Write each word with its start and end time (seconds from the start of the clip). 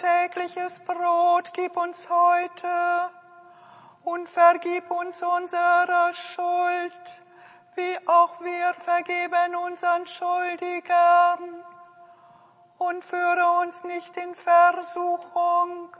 tägliches 0.00 0.80
Brot 0.80 1.52
gib 1.52 1.76
uns 1.76 2.08
heute 2.08 3.10
und 4.04 4.28
vergib 4.28 4.90
uns 4.90 5.22
unsere 5.22 6.12
Schuld, 6.14 7.22
wie 7.74 8.08
auch 8.08 8.40
wir 8.40 8.72
vergeben 8.74 9.54
unseren 9.56 10.06
Schuldigern. 10.06 11.64
Und 12.78 13.04
führe 13.04 13.60
uns 13.60 13.84
nicht 13.84 14.16
in 14.16 14.34
Versuchung, 14.34 15.94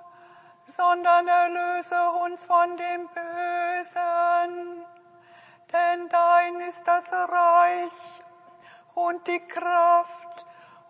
sondern 0.65 1.29
erlöse 1.29 2.11
uns 2.25 2.43
von 2.47 2.75
dem 2.79 3.07
Bösen. 3.09 4.87
Denn 5.71 6.09
dein 6.09 6.61
ist 6.69 6.89
das 6.89 7.13
Reich 7.13 8.23
und 8.95 9.27
die 9.27 9.41
Kraft 9.41 10.20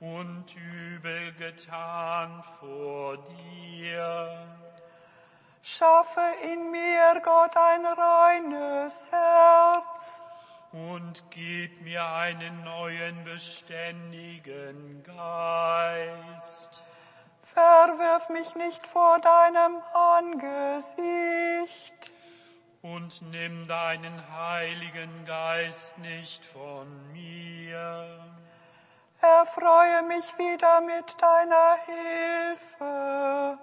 und 0.00 0.46
übel 0.56 1.32
getan 1.34 2.42
vor 2.58 3.18
dir. 3.18 4.65
Schaffe 5.68 6.22
in 6.44 6.70
mir, 6.70 7.20
Gott, 7.24 7.56
ein 7.56 7.84
reines 7.84 9.10
Herz 9.10 10.22
und 10.70 11.24
gib 11.30 11.80
mir 11.82 12.06
einen 12.06 12.62
neuen 12.62 13.24
beständigen 13.24 15.02
Geist. 15.02 16.84
Verwirf 17.42 18.28
mich 18.28 18.54
nicht 18.54 18.86
vor 18.86 19.18
deinem 19.18 19.82
Angesicht 19.92 21.32
und 22.82 23.20
nimm 23.22 23.66
deinen 23.66 24.22
Heiligen 24.38 25.24
Geist 25.24 25.98
nicht 25.98 26.44
von 26.44 27.10
mir. 27.10 28.20
Erfreue 29.20 30.04
mich 30.04 30.38
wieder 30.38 30.80
mit 30.82 31.20
deiner 31.20 31.74
Hilfe 31.86 33.58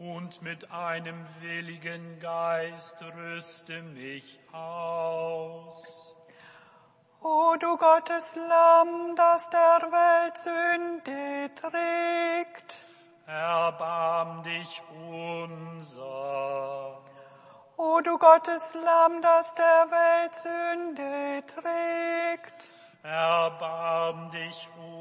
und 0.00 0.40
mit 0.40 0.70
einem 0.70 1.26
willigen 1.40 2.18
Geist 2.20 3.02
rüste 3.02 3.82
mich 3.82 4.40
aus. 4.50 6.14
O 7.20 7.54
du 7.60 7.76
Gottes 7.76 8.34
Lamm, 8.34 9.14
das 9.14 9.50
der 9.50 9.82
Welt 9.92 10.36
Sünde 10.38 11.50
trägt, 11.54 12.82
erbarm 13.26 14.42
dich 14.42 14.82
unser. 15.10 17.02
O 17.76 18.00
du 18.00 18.16
Gottes 18.16 18.72
Lamm, 18.72 19.20
das 19.20 19.54
der 19.54 19.86
Welt 19.90 20.34
Sünde 20.34 21.42
trägt, 21.46 22.70
erbarm 23.02 24.30
dich 24.30 24.66
unser. 24.78 24.99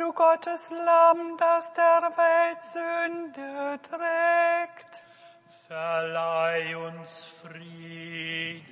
Du 0.00 0.12
Gottes 0.14 0.70
Lamm, 0.70 1.36
das 1.36 1.72
der 1.74 2.10
Welt 2.16 2.64
Sünde 2.64 3.78
trägt, 3.82 5.02
verleih 5.66 6.74
uns 6.76 7.26
Frieden. 7.42 8.70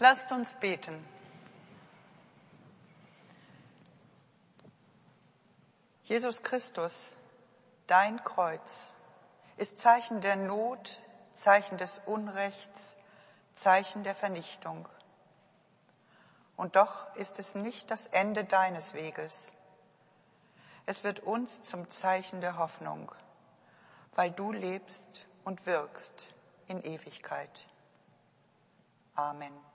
Lasst 0.00 0.32
uns 0.32 0.54
beten. 0.54 1.06
Jesus 6.04 6.42
Christus, 6.42 7.16
dein 7.86 8.24
Kreuz 8.24 8.92
ist 9.56 9.78
Zeichen 9.78 10.20
der 10.20 10.36
Not, 10.36 11.00
Zeichen 11.38 11.78
des 11.78 12.02
Unrechts, 12.04 12.96
Zeichen 13.54 14.02
der 14.02 14.16
Vernichtung. 14.16 14.88
Und 16.56 16.74
doch 16.74 17.14
ist 17.14 17.38
es 17.38 17.54
nicht 17.54 17.92
das 17.92 18.06
Ende 18.06 18.44
deines 18.44 18.92
Weges. 18.92 19.52
Es 20.84 21.04
wird 21.04 21.20
uns 21.20 21.62
zum 21.62 21.88
Zeichen 21.90 22.40
der 22.40 22.58
Hoffnung, 22.58 23.12
weil 24.16 24.32
du 24.32 24.50
lebst 24.50 25.26
und 25.44 25.64
wirkst 25.64 26.26
in 26.66 26.82
Ewigkeit. 26.82 27.68
Amen. 29.14 29.67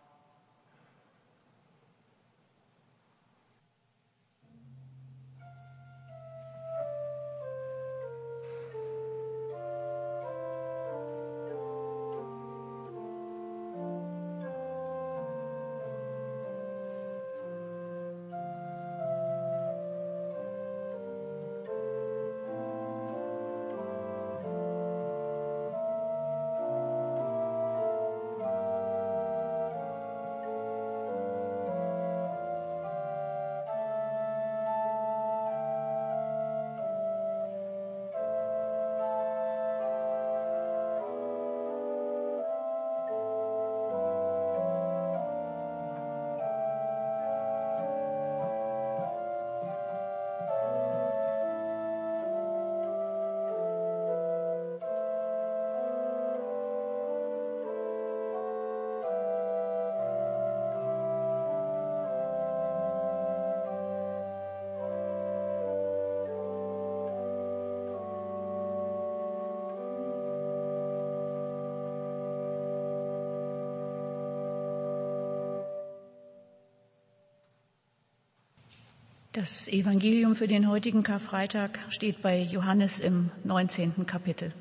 Das 79.34 79.68
Evangelium 79.68 80.36
für 80.36 80.48
den 80.48 80.70
heutigen 80.70 81.02
Karfreitag 81.02 81.80
steht 81.90 82.22
bei 82.22 82.40
Johannes 82.40 83.00
im 83.00 83.32
19. 83.44 84.06
Kapitel. 84.06 84.54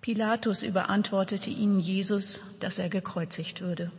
Pilatus 0.00 0.62
überantwortete 0.62 1.50
ihnen 1.50 1.80
Jesus, 1.80 2.40
dass 2.58 2.78
er 2.78 2.88
gekreuzigt 2.88 3.60
würde. 3.60 3.92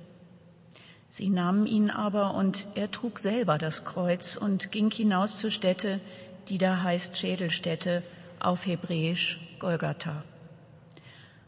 Sie 1.11 1.29
nahmen 1.29 1.67
ihn 1.67 1.91
aber 1.91 2.33
und 2.33 2.65
er 2.73 2.89
trug 2.89 3.19
selber 3.19 3.59
das 3.59 3.85
Kreuz 3.85 4.35
und 4.35 4.71
ging 4.71 4.89
hinaus 4.89 5.37
zur 5.37 5.51
Stätte, 5.51 6.01
die 6.49 6.57
da 6.57 6.81
heißt 6.81 7.15
Schädelstätte, 7.15 8.01
auf 8.39 8.65
Hebräisch 8.65 9.39
Golgatha. 9.59 10.23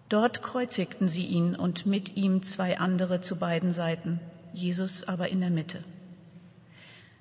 Dort 0.08 0.44
kreuzigten 0.44 1.08
sie 1.08 1.26
ihn 1.26 1.56
und 1.56 1.88
mit 1.88 2.16
ihm 2.16 2.44
zwei 2.44 2.78
andere 2.78 3.22
zu 3.22 3.38
beiden 3.38 3.72
Seiten, 3.72 4.20
Jesus 4.54 5.04
aber 5.08 5.30
in 5.30 5.40
der 5.40 5.50
Mitte. 5.50 5.84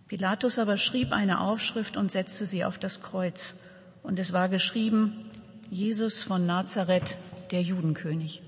Pilatus 0.08 0.58
aber 0.58 0.76
schrieb 0.76 1.12
eine 1.12 1.40
Aufschrift 1.40 1.96
und 1.96 2.12
setzte 2.12 2.46
sie 2.46 2.64
auf 2.64 2.78
das 2.78 3.02
Kreuz. 3.02 3.54
Und 4.02 4.18
es 4.18 4.32
war 4.32 4.48
geschrieben, 4.48 5.30
Jesus 5.68 6.22
von 6.22 6.46
Nazareth, 6.46 7.16
der 7.50 7.62
Judenkönig. 7.62 8.42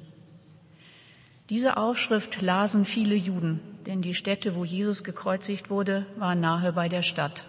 Diese 1.51 1.77
Aufschrift 1.77 2.41
lasen 2.43 2.85
viele 2.85 3.17
Juden, 3.17 3.61
denn 3.87 4.03
die 4.03 4.15
Stätte, 4.15 4.55
wo 4.55 4.65
Jesus 4.65 5.03
gekreuzigt 5.03 5.71
wurde, 5.71 6.07
war 6.17 6.35
nahe 6.35 6.73
bei 6.73 6.89
der 6.89 7.03
Stadt. 7.03 7.47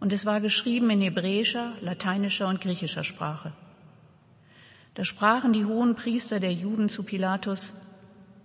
Und 0.00 0.12
es 0.12 0.24
war 0.24 0.40
geschrieben 0.40 0.88
in 0.90 1.00
hebräischer, 1.00 1.72
lateinischer 1.80 2.48
und 2.48 2.60
griechischer 2.60 3.04
Sprache. 3.04 3.52
Da 4.94 5.04
sprachen 5.04 5.52
die 5.52 5.64
hohen 5.64 5.94
Priester 5.94 6.40
der 6.40 6.52
Juden 6.52 6.88
zu 6.88 7.02
Pilatus, 7.02 7.72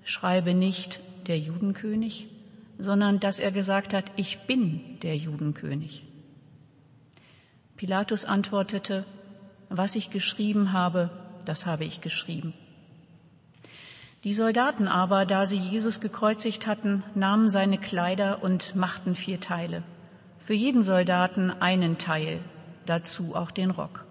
schreibe 0.04 0.54
nicht 0.54 1.00
der 1.28 1.40
Judenkönig, 1.40 2.28
sondern 2.78 3.20
dass 3.20 3.40
er 3.40 3.52
gesagt 3.52 3.94
hat, 3.94 4.06
ich 4.16 4.40
bin 4.48 5.00
der 5.02 5.16
Judenkönig. 5.16 6.04
Pilatus 7.76 8.26
antwortete, 8.26 9.06
was 9.70 9.96
ich 9.96 10.10
geschrieben 10.10 10.74
habe, 10.74 11.10
das 11.46 11.66
habe 11.66 11.86
ich 11.86 12.02
geschrieben. 12.02 12.54
Die 14.24 14.34
Soldaten 14.34 14.88
aber, 14.88 15.26
da 15.26 15.46
sie 15.46 15.58
Jesus 15.58 16.00
gekreuzigt 16.00 16.66
hatten, 16.68 17.04
nahmen 17.16 17.50
seine 17.50 17.78
Kleider 17.78 18.44
und 18.44 18.76
machten 18.76 19.16
vier 19.16 19.40
Teile. 19.40 19.84
Für 20.40 20.54
jeden 20.54 20.82
Soldaten 20.82 21.52
einen 21.52 21.98
Teil, 21.98 22.40
dazu 22.86 23.36
auch 23.36 23.52
den 23.52 23.70
Rock. 23.70 24.06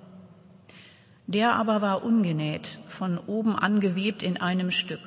Der 1.27 1.55
aber 1.55 1.83
war 1.83 2.05
ungenäht, 2.05 2.79
von 2.87 3.19
oben 3.19 3.57
angewebt 3.57 4.23
in 4.23 4.37
einem 4.37 4.71
Stück. 4.71 5.01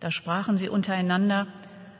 Da 0.00 0.10
sprachen 0.10 0.56
sie 0.56 0.70
untereinander, 0.70 1.46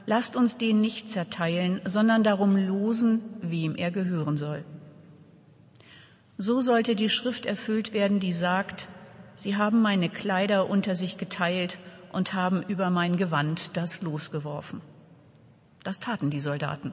lasst 0.06 0.36
uns 0.36 0.56
den 0.56 0.80
nicht 0.80 1.10
zerteilen, 1.10 1.80
sondern 1.84 2.22
darum 2.22 2.56
losen, 2.56 3.22
wem 3.40 3.74
er 3.76 3.90
gehören 3.90 4.36
soll. 4.36 4.64
So 6.38 6.60
sollte 6.60 6.96
die 6.96 7.08
Schrift 7.08 7.46
erfüllt 7.46 7.92
werden, 7.92 8.18
die 8.18 8.32
sagt, 8.32 8.88
sie 9.36 9.56
haben 9.56 9.82
meine 9.82 10.08
Kleider 10.08 10.68
unter 10.68 10.96
sich 10.96 11.18
geteilt 11.18 11.78
und 12.12 12.34
haben 12.34 12.62
über 12.62 12.90
mein 12.90 13.16
Gewand 13.16 13.76
das 13.76 14.02
losgeworfen. 14.02 14.80
Das 15.84 16.00
taten 16.00 16.30
die 16.30 16.40
Soldaten. 16.40 16.92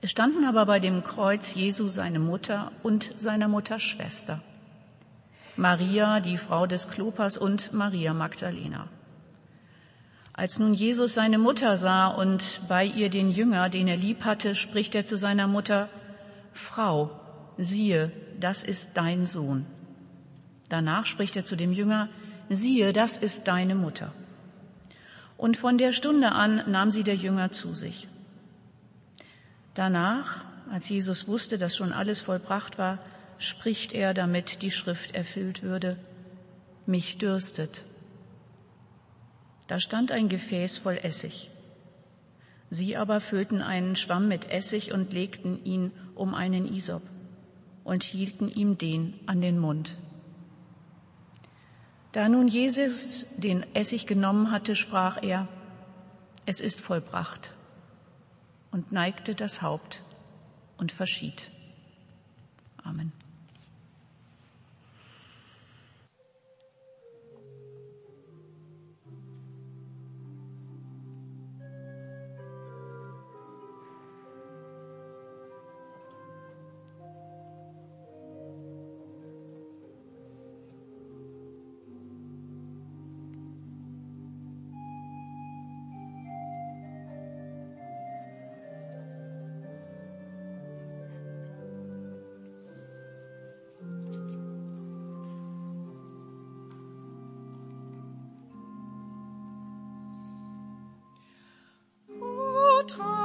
Es 0.00 0.10
standen 0.10 0.44
aber 0.44 0.66
bei 0.66 0.80
dem 0.80 1.04
Kreuz 1.04 1.54
Jesu 1.54 1.88
seine 1.88 2.18
Mutter 2.18 2.72
und 2.82 3.14
seiner 3.18 3.48
Mutter 3.48 3.78
Schwester, 3.78 4.40
Maria, 5.56 6.20
die 6.20 6.38
Frau 6.38 6.66
des 6.66 6.88
Klopas 6.88 7.36
und 7.36 7.72
Maria 7.72 8.12
Magdalena. 8.14 8.88
Als 10.42 10.58
nun 10.58 10.74
Jesus 10.74 11.14
seine 11.14 11.38
Mutter 11.38 11.78
sah 11.78 12.08
und 12.08 12.62
bei 12.66 12.84
ihr 12.84 13.10
den 13.10 13.30
Jünger, 13.30 13.68
den 13.68 13.86
er 13.86 13.96
lieb 13.96 14.24
hatte, 14.24 14.56
spricht 14.56 14.92
er 14.96 15.04
zu 15.04 15.16
seiner 15.16 15.46
Mutter, 15.46 15.88
Frau, 16.52 17.12
siehe, 17.58 18.10
das 18.40 18.64
ist 18.64 18.88
dein 18.94 19.26
Sohn. 19.26 19.66
Danach 20.68 21.06
spricht 21.06 21.36
er 21.36 21.44
zu 21.44 21.54
dem 21.54 21.72
Jünger, 21.72 22.08
siehe, 22.50 22.92
das 22.92 23.18
ist 23.18 23.46
deine 23.46 23.76
Mutter. 23.76 24.12
Und 25.36 25.56
von 25.56 25.78
der 25.78 25.92
Stunde 25.92 26.32
an 26.32 26.68
nahm 26.68 26.90
sie 26.90 27.04
der 27.04 27.14
Jünger 27.14 27.52
zu 27.52 27.72
sich. 27.72 28.08
Danach, 29.74 30.44
als 30.72 30.88
Jesus 30.88 31.28
wusste, 31.28 31.56
dass 31.56 31.76
schon 31.76 31.92
alles 31.92 32.20
vollbracht 32.20 32.78
war, 32.78 32.98
spricht 33.38 33.92
er, 33.92 34.12
damit 34.12 34.62
die 34.62 34.72
Schrift 34.72 35.14
erfüllt 35.14 35.62
würde, 35.62 35.98
mich 36.84 37.18
dürstet. 37.18 37.84
Da 39.66 39.80
stand 39.80 40.12
ein 40.12 40.28
Gefäß 40.28 40.78
voll 40.78 40.98
Essig. 41.02 41.50
Sie 42.70 42.96
aber 42.96 43.20
füllten 43.20 43.60
einen 43.60 43.96
Schwamm 43.96 44.28
mit 44.28 44.50
Essig 44.50 44.92
und 44.92 45.12
legten 45.12 45.64
ihn 45.64 45.92
um 46.14 46.34
einen 46.34 46.72
Isop 46.72 47.02
und 47.84 48.02
hielten 48.02 48.48
ihm 48.48 48.78
den 48.78 49.20
an 49.26 49.40
den 49.40 49.58
Mund. 49.58 49.96
Da 52.12 52.28
nun 52.28 52.48
Jesus 52.48 53.26
den 53.36 53.64
Essig 53.74 54.06
genommen 54.06 54.50
hatte, 54.50 54.76
sprach 54.76 55.22
er, 55.22 55.48
es 56.44 56.60
ist 56.60 56.80
vollbracht 56.80 57.52
und 58.70 58.92
neigte 58.92 59.34
das 59.34 59.62
Haupt 59.62 60.02
und 60.76 60.92
verschied. 60.92 61.50
Amen. 62.82 63.12
time. 102.84 103.21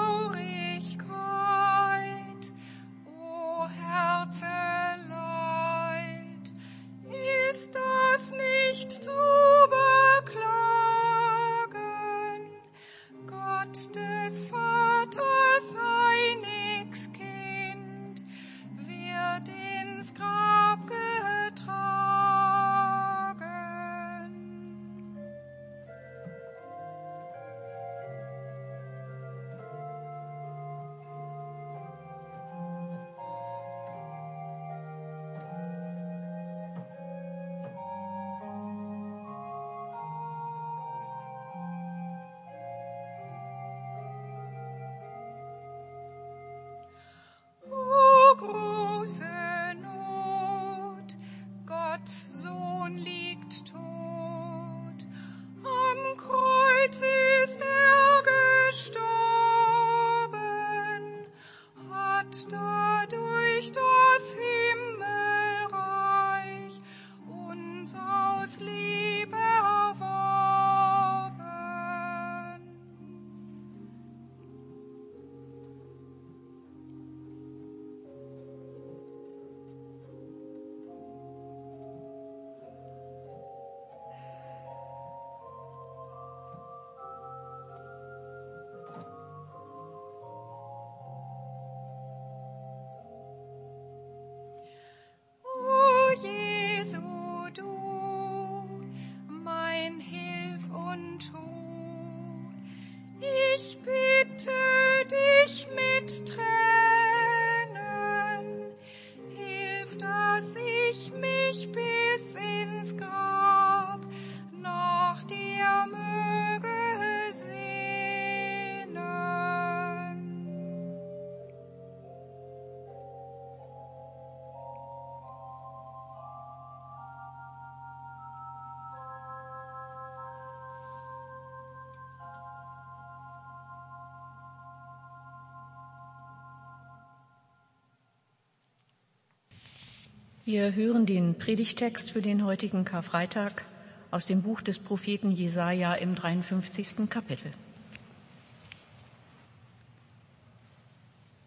Wir 140.48 140.74
hören 140.76 141.06
den 141.06 141.38
Predigtext 141.38 142.12
für 142.12 142.22
den 142.22 142.46
heutigen 142.46 142.86
Karfreitag 142.86 143.66
aus 144.12 144.28
dem 144.28 144.44
Buch 144.44 144.62
des 144.62 144.80
Propheten 144.80 145.30
Jesaja 145.30 145.94
im 145.96 146.16
53. 146.16 147.10
Kapitel. 147.10 147.52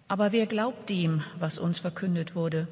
Aber 0.06 0.32
wer 0.32 0.44
glaubt 0.44 0.90
dem, 0.90 1.24
was 1.38 1.58
uns 1.58 1.78
verkündet 1.78 2.34
wurde? 2.34 2.68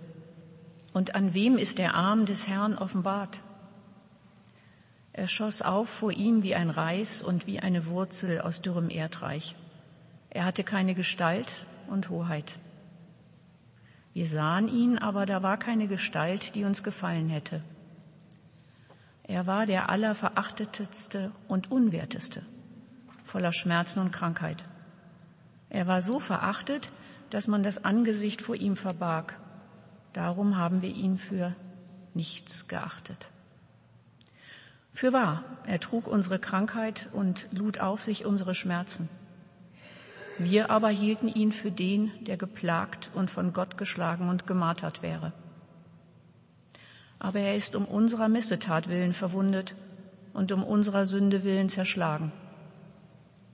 Und 0.92 1.14
an 1.14 1.32
wem 1.32 1.56
ist 1.56 1.78
der 1.78 1.94
Arm 1.94 2.26
des 2.26 2.46
Herrn 2.46 2.76
offenbart? 2.76 3.40
Er 5.14 5.28
schoss 5.28 5.62
auf 5.62 5.88
vor 5.88 6.12
ihm 6.12 6.42
wie 6.42 6.54
ein 6.54 6.68
Reis 6.68 7.22
und 7.22 7.46
wie 7.46 7.58
eine 7.58 7.86
Wurzel 7.86 8.42
aus 8.42 8.60
dürrem 8.60 8.90
Erdreich. 8.90 9.54
Er 10.28 10.44
hatte 10.44 10.62
keine 10.62 10.94
Gestalt 10.94 11.50
und 11.86 12.10
Hoheit. 12.10 12.58
Wir 14.18 14.26
sahen 14.26 14.66
ihn, 14.66 14.98
aber 14.98 15.26
da 15.26 15.44
war 15.44 15.58
keine 15.58 15.86
Gestalt, 15.86 16.56
die 16.56 16.64
uns 16.64 16.82
gefallen 16.82 17.28
hätte. 17.28 17.62
Er 19.22 19.46
war 19.46 19.64
der 19.64 19.90
allerverachtetste 19.90 21.30
und 21.46 21.70
unwerteste, 21.70 22.42
voller 23.24 23.52
Schmerzen 23.52 24.00
und 24.00 24.10
Krankheit. 24.10 24.64
Er 25.70 25.86
war 25.86 26.02
so 26.02 26.18
verachtet, 26.18 26.90
dass 27.30 27.46
man 27.46 27.62
das 27.62 27.84
Angesicht 27.84 28.42
vor 28.42 28.56
ihm 28.56 28.74
verbarg. 28.74 29.38
Darum 30.14 30.56
haben 30.56 30.82
wir 30.82 30.92
ihn 30.92 31.16
für 31.16 31.54
nichts 32.12 32.66
geachtet. 32.66 33.30
Für 34.94 35.12
wahr, 35.12 35.44
er 35.64 35.78
trug 35.78 36.08
unsere 36.08 36.40
Krankheit 36.40 37.08
und 37.12 37.46
lud 37.52 37.78
auf 37.78 38.02
sich 38.02 38.26
unsere 38.26 38.56
Schmerzen. 38.56 39.08
Wir 40.38 40.70
aber 40.70 40.88
hielten 40.88 41.28
ihn 41.28 41.50
für 41.50 41.72
den, 41.72 42.12
der 42.20 42.36
geplagt 42.36 43.10
und 43.14 43.30
von 43.30 43.52
Gott 43.52 43.76
geschlagen 43.76 44.28
und 44.28 44.46
gemartert 44.46 45.02
wäre. 45.02 45.32
Aber 47.18 47.40
er 47.40 47.56
ist 47.56 47.74
um 47.74 47.84
unserer 47.84 48.28
Missetat 48.28 48.88
willen 48.88 49.12
verwundet 49.12 49.74
und 50.32 50.52
um 50.52 50.62
unserer 50.62 51.06
Sünde 51.06 51.42
willen 51.42 51.68
zerschlagen. 51.68 52.30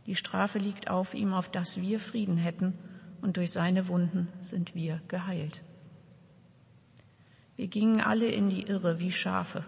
Die 0.07 0.17
Strafe 0.17 0.59
liegt 0.59 0.91
auf 0.91 1.15
ihm, 1.15 1.33
auf 1.33 1.49
dass 1.49 1.81
wir 1.81 1.99
Frieden 1.99 2.37
hätten, 2.37 2.75
und 3.23 3.39
durch 3.39 3.53
seine 3.53 3.89
Wunden 3.89 4.29
sind 4.43 4.75
wir 4.75 5.01
geheilt. 5.09 5.63
Wir 7.57 7.69
gingen 7.69 8.03
alle 8.03 8.27
in 8.27 8.51
die 8.51 8.67
Irre 8.67 9.01
wie 9.01 9.11
Schafe. 9.11 9.65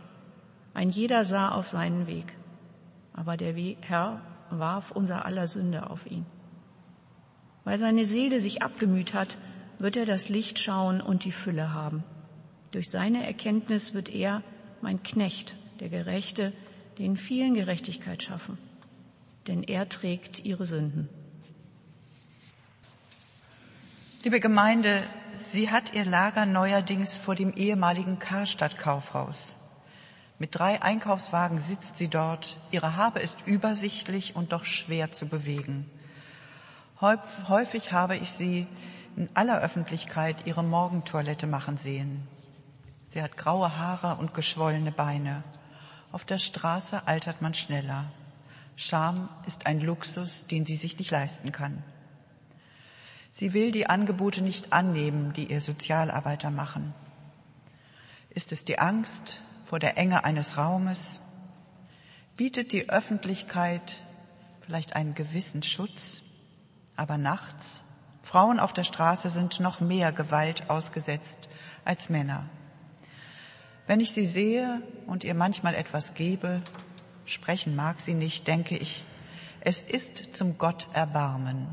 Ein 0.75 0.90
jeder 0.90 1.25
sah 1.25 1.52
auf 1.52 1.66
seinen 1.66 2.06
Weg. 2.06 2.37
Aber 3.14 3.38
der 3.38 3.54
Herr 3.54 4.20
warf 4.50 4.90
unser 4.90 5.25
aller 5.25 5.46
Sünde 5.46 5.88
auf 5.88 6.04
ihn. 6.04 6.26
Weil 7.66 7.80
seine 7.80 8.06
Seele 8.06 8.40
sich 8.40 8.62
abgemüht 8.62 9.12
hat, 9.12 9.37
wird 9.80 9.96
er 9.96 10.06
das 10.06 10.28
Licht 10.28 10.61
schauen 10.61 11.00
und 11.00 11.25
die 11.25 11.32
Fülle 11.32 11.75
haben. 11.75 12.04
Durch 12.70 12.88
seine 12.88 13.26
Erkenntnis 13.26 13.92
wird 13.92 14.08
er, 14.08 14.44
mein 14.82 15.02
Knecht, 15.02 15.56
der 15.80 15.88
Gerechte, 15.88 16.52
den 17.00 17.16
vielen 17.16 17.54
Gerechtigkeit 17.54 18.23
schaffen. 18.23 18.56
Denn 19.49 19.64
er 19.64 19.88
trägt 19.88 20.44
ihre 20.44 20.64
Sünden. 20.64 21.08
Liebe 24.23 24.38
Gemeinde, 24.38 25.02
sie 25.37 25.68
hat 25.68 25.92
ihr 25.92 26.04
Lager 26.04 26.46
neuerdings 26.46 27.16
vor 27.16 27.35
dem 27.35 27.52
ehemaligen 27.52 28.20
Karstadt-Kaufhaus. 28.20 29.56
Mit 30.38 30.54
drei 30.54 30.82
Einkaufswagen 30.82 31.58
sitzt 31.58 31.96
sie 31.96 32.08
dort. 32.08 32.56
Ihre 32.70 32.94
Habe 32.94 33.18
ist 33.18 33.37
übersichtlich 33.44 34.37
und 34.37 34.52
doch 34.52 34.64
schwer 34.64 35.11
zu 35.11 35.26
bewegen. 35.26 35.90
Häufig 37.00 37.92
habe 37.92 38.16
ich 38.16 38.30
sie 38.30 38.66
in 39.16 39.28
aller 39.34 39.60
Öffentlichkeit 39.60 40.46
ihre 40.46 40.64
Morgentoilette 40.64 41.46
machen 41.46 41.76
sehen. 41.76 42.26
Sie 43.08 43.22
hat 43.22 43.36
graue 43.36 43.76
Haare 43.76 44.16
und 44.16 44.34
geschwollene 44.34 44.92
Beine. 44.92 45.42
Auf 46.12 46.24
der 46.24 46.38
Straße 46.38 47.06
altert 47.06 47.42
man 47.42 47.54
schneller. 47.54 48.10
Scham 48.76 49.28
ist 49.46 49.66
ein 49.66 49.80
Luxus, 49.80 50.46
den 50.46 50.64
sie 50.64 50.76
sich 50.76 50.98
nicht 50.98 51.10
leisten 51.10 51.52
kann. 51.52 51.82
Sie 53.30 53.52
will 53.52 53.72
die 53.72 53.86
Angebote 53.86 54.40
nicht 54.40 54.72
annehmen, 54.72 55.34
die 55.34 55.50
ihr 55.50 55.60
Sozialarbeiter 55.60 56.50
machen. 56.50 56.94
Ist 58.30 58.52
es 58.52 58.64
die 58.64 58.78
Angst 58.78 59.40
vor 59.64 59.78
der 59.78 59.98
Enge 59.98 60.24
eines 60.24 60.56
Raumes? 60.56 61.20
Bietet 62.36 62.72
die 62.72 62.88
Öffentlichkeit 62.88 63.98
vielleicht 64.60 64.96
einen 64.96 65.14
gewissen 65.14 65.62
Schutz? 65.62 66.22
Aber 66.96 67.18
nachts, 67.18 67.80
Frauen 68.22 68.58
auf 68.58 68.72
der 68.72 68.84
Straße 68.84 69.30
sind 69.30 69.60
noch 69.60 69.80
mehr 69.80 70.12
Gewalt 70.12 70.68
ausgesetzt 70.68 71.48
als 71.84 72.08
Männer. 72.08 72.44
Wenn 73.86 74.00
ich 74.00 74.12
sie 74.12 74.26
sehe 74.26 74.82
und 75.06 75.22
ihr 75.22 75.34
manchmal 75.34 75.74
etwas 75.74 76.14
gebe, 76.14 76.62
sprechen 77.24 77.76
mag 77.76 78.00
sie 78.00 78.14
nicht, 78.14 78.48
denke 78.48 78.76
ich, 78.76 79.04
es 79.60 79.80
ist 79.80 80.34
zum 80.34 80.58
Gott 80.58 80.88
Erbarmen. 80.92 81.68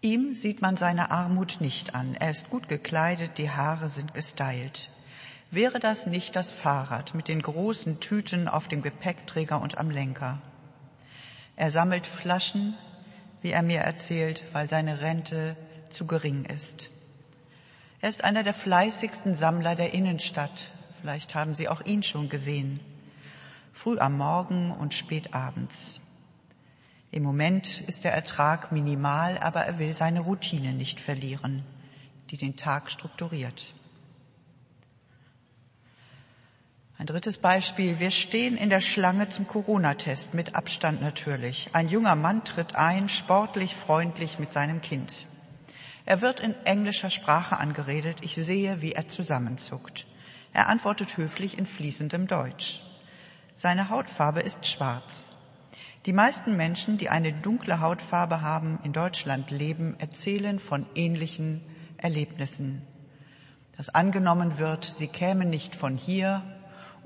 Ihm 0.00 0.34
sieht 0.34 0.62
man 0.62 0.76
seine 0.76 1.10
Armut 1.10 1.60
nicht 1.60 1.94
an. 1.94 2.14
Er 2.14 2.30
ist 2.30 2.50
gut 2.50 2.68
gekleidet, 2.68 3.36
die 3.38 3.50
Haare 3.50 3.88
sind 3.88 4.14
gestylt. 4.14 4.90
Wäre 5.50 5.80
das 5.80 6.06
nicht 6.06 6.36
das 6.36 6.52
Fahrrad 6.52 7.14
mit 7.14 7.26
den 7.26 7.42
großen 7.42 8.00
Tüten 8.00 8.48
auf 8.48 8.68
dem 8.68 8.82
Gepäckträger 8.82 9.60
und 9.60 9.78
am 9.78 9.90
Lenker? 9.90 10.40
Er 11.58 11.72
sammelt 11.72 12.06
Flaschen, 12.06 12.74
wie 13.42 13.50
er 13.50 13.64
mir 13.64 13.80
erzählt, 13.80 14.44
weil 14.52 14.68
seine 14.68 15.00
Rente 15.00 15.56
zu 15.90 16.06
gering 16.06 16.44
ist. 16.44 16.88
Er 18.00 18.10
ist 18.10 18.22
einer 18.22 18.44
der 18.44 18.54
fleißigsten 18.54 19.34
Sammler 19.34 19.74
der 19.74 19.92
Innenstadt. 19.92 20.70
Vielleicht 21.00 21.34
haben 21.34 21.56
Sie 21.56 21.68
auch 21.68 21.84
ihn 21.84 22.04
schon 22.04 22.28
gesehen. 22.28 22.78
Früh 23.72 23.98
am 23.98 24.16
Morgen 24.16 24.70
und 24.70 24.94
spät 24.94 25.34
abends. 25.34 25.98
Im 27.10 27.24
Moment 27.24 27.80
ist 27.88 28.04
der 28.04 28.12
Ertrag 28.12 28.70
minimal, 28.70 29.36
aber 29.38 29.62
er 29.62 29.80
will 29.80 29.94
seine 29.94 30.20
Routine 30.20 30.72
nicht 30.72 31.00
verlieren, 31.00 31.64
die 32.30 32.36
den 32.36 32.54
Tag 32.54 32.88
strukturiert. 32.88 33.74
Ein 37.00 37.06
drittes 37.06 37.38
Beispiel. 37.38 38.00
Wir 38.00 38.10
stehen 38.10 38.56
in 38.56 38.70
der 38.70 38.80
Schlange 38.80 39.28
zum 39.28 39.46
Corona-Test, 39.46 40.34
mit 40.34 40.56
Abstand 40.56 41.00
natürlich. 41.00 41.70
Ein 41.72 41.86
junger 41.86 42.16
Mann 42.16 42.42
tritt 42.42 42.74
ein, 42.74 43.08
sportlich, 43.08 43.76
freundlich 43.76 44.40
mit 44.40 44.52
seinem 44.52 44.80
Kind. 44.80 45.24
Er 46.06 46.22
wird 46.22 46.40
in 46.40 46.56
englischer 46.64 47.10
Sprache 47.10 47.56
angeredet. 47.56 48.16
Ich 48.22 48.34
sehe, 48.34 48.82
wie 48.82 48.94
er 48.94 49.06
zusammenzuckt. 49.06 50.06
Er 50.52 50.68
antwortet 50.68 51.16
höflich 51.16 51.56
in 51.56 51.66
fließendem 51.66 52.26
Deutsch. 52.26 52.82
Seine 53.54 53.90
Hautfarbe 53.90 54.40
ist 54.40 54.66
schwarz. 54.66 55.32
Die 56.04 56.12
meisten 56.12 56.56
Menschen, 56.56 56.98
die 56.98 57.10
eine 57.10 57.32
dunkle 57.32 57.80
Hautfarbe 57.80 58.42
haben, 58.42 58.80
in 58.82 58.92
Deutschland 58.92 59.52
leben, 59.52 59.94
erzählen 60.00 60.58
von 60.58 60.84
ähnlichen 60.96 61.60
Erlebnissen. 61.96 62.82
Dass 63.76 63.88
angenommen 63.88 64.58
wird, 64.58 64.84
sie 64.84 65.06
kämen 65.06 65.48
nicht 65.48 65.76
von 65.76 65.96
hier 65.96 66.42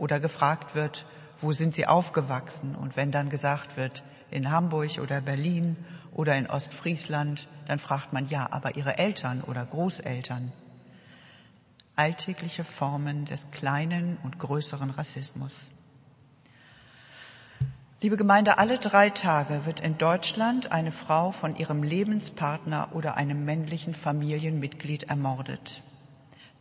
oder 0.03 0.19
gefragt 0.19 0.75
wird, 0.75 1.07
wo 1.41 1.53
sind 1.53 1.77
Sie 1.77 1.87
aufgewachsen? 1.87 2.75
Und 2.75 2.97
wenn 2.97 3.13
dann 3.13 3.31
gesagt 3.31 3.77
wird, 3.77 4.03
in 4.33 4.51
Hamburg 4.51 4.99
oder 5.01 5.21
Berlin 5.21 5.77
oder 6.11 6.35
in 6.35 6.49
Ostfriesland, 6.49 7.47
dann 7.69 7.79
fragt 7.79 8.13
man, 8.13 8.27
ja, 8.27 8.49
aber 8.51 8.75
Ihre 8.75 8.99
Eltern 8.99 9.43
oder 9.43 9.65
Großeltern. 9.65 10.53
Alltägliche 11.95 12.65
Formen 12.65 13.27
des 13.27 13.49
kleinen 13.53 14.19
und 14.25 14.41
größeren 14.41 14.91
Rassismus. 14.91 15.71
Liebe 18.01 18.17
Gemeinde, 18.17 18.59
alle 18.59 18.79
drei 18.79 19.11
Tage 19.11 19.67
wird 19.67 19.79
in 19.79 19.99
Deutschland 19.99 20.73
eine 20.73 20.91
Frau 20.91 21.31
von 21.31 21.55
ihrem 21.55 21.85
Lebenspartner 21.85 22.89
oder 22.93 23.17
einem 23.17 23.45
männlichen 23.45 23.95
Familienmitglied 23.95 25.05
ermordet. 25.05 25.81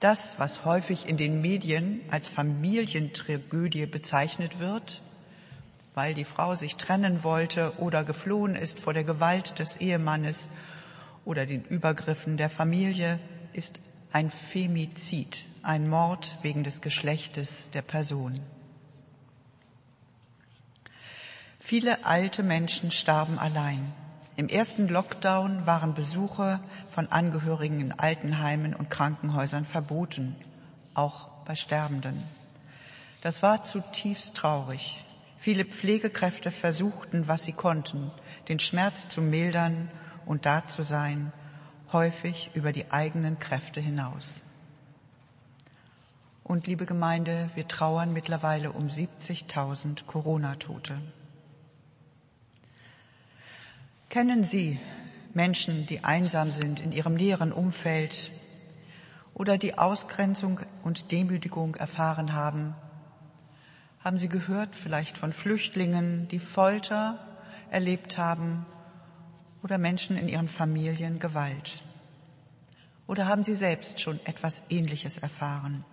Das, 0.01 0.39
was 0.39 0.65
häufig 0.65 1.07
in 1.07 1.17
den 1.17 1.41
Medien 1.41 2.01
als 2.09 2.27
Familientragödie 2.27 3.85
bezeichnet 3.85 4.57
wird, 4.57 4.99
weil 5.93 6.15
die 6.15 6.25
Frau 6.25 6.55
sich 6.55 6.75
trennen 6.75 7.23
wollte 7.23 7.79
oder 7.79 8.03
geflohen 8.03 8.55
ist 8.55 8.79
vor 8.79 8.95
der 8.95 9.03
Gewalt 9.03 9.59
des 9.59 9.77
Ehemannes 9.77 10.49
oder 11.23 11.45
den 11.45 11.63
Übergriffen 11.65 12.35
der 12.35 12.49
Familie, 12.49 13.19
ist 13.53 13.79
ein 14.11 14.31
Femizid, 14.31 15.45
ein 15.61 15.87
Mord 15.87 16.35
wegen 16.41 16.63
des 16.63 16.81
Geschlechtes 16.81 17.69
der 17.69 17.83
Person. 17.83 18.33
Viele 21.59 22.05
alte 22.05 22.41
Menschen 22.41 22.89
starben 22.89 23.37
allein. 23.37 23.93
Im 24.41 24.49
ersten 24.49 24.87
Lockdown 24.87 25.67
waren 25.67 25.93
Besuche 25.93 26.59
von 26.87 27.11
Angehörigen 27.11 27.79
in 27.79 27.91
Altenheimen 27.91 28.73
und 28.73 28.89
Krankenhäusern 28.89 29.65
verboten, 29.65 30.35
auch 30.95 31.27
bei 31.45 31.53
Sterbenden. 31.53 32.23
Das 33.21 33.43
war 33.43 33.63
zutiefst 33.63 34.33
traurig. 34.33 35.05
Viele 35.37 35.63
Pflegekräfte 35.63 36.49
versuchten, 36.49 37.27
was 37.27 37.43
sie 37.43 37.51
konnten, 37.51 38.09
den 38.49 38.57
Schmerz 38.57 39.07
zu 39.09 39.21
mildern 39.21 39.91
und 40.25 40.47
da 40.47 40.65
zu 40.65 40.81
sein, 40.81 41.31
häufig 41.93 42.49
über 42.55 42.71
die 42.71 42.89
eigenen 42.89 43.37
Kräfte 43.37 43.79
hinaus. 43.79 44.41
Und 46.43 46.65
liebe 46.65 46.87
Gemeinde, 46.87 47.51
wir 47.53 47.67
trauern 47.67 48.11
mittlerweile 48.11 48.71
um 48.71 48.87
70.000 48.87 50.07
Corona-Tote. 50.07 50.97
Kennen 54.11 54.43
Sie 54.43 54.77
Menschen, 55.33 55.85
die 55.85 56.03
einsam 56.03 56.51
sind 56.51 56.81
in 56.81 56.91
ihrem 56.91 57.13
näheren 57.13 57.53
Umfeld 57.53 58.29
oder 59.33 59.57
die 59.57 59.77
Ausgrenzung 59.77 60.59
und 60.83 61.13
Demütigung 61.13 61.75
erfahren 61.75 62.33
haben? 62.33 62.75
Haben 64.03 64.17
Sie 64.17 64.27
gehört 64.27 64.75
vielleicht 64.75 65.17
von 65.17 65.31
Flüchtlingen, 65.31 66.27
die 66.27 66.39
Folter 66.39 67.25
erlebt 67.69 68.17
haben 68.17 68.65
oder 69.63 69.77
Menschen 69.77 70.17
in 70.17 70.27
ihren 70.27 70.49
Familien 70.49 71.19
Gewalt? 71.19 71.81
Oder 73.07 73.27
haben 73.27 73.45
Sie 73.45 73.55
selbst 73.55 74.01
schon 74.01 74.19
etwas 74.25 74.61
Ähnliches 74.67 75.19
erfahren? 75.19 75.85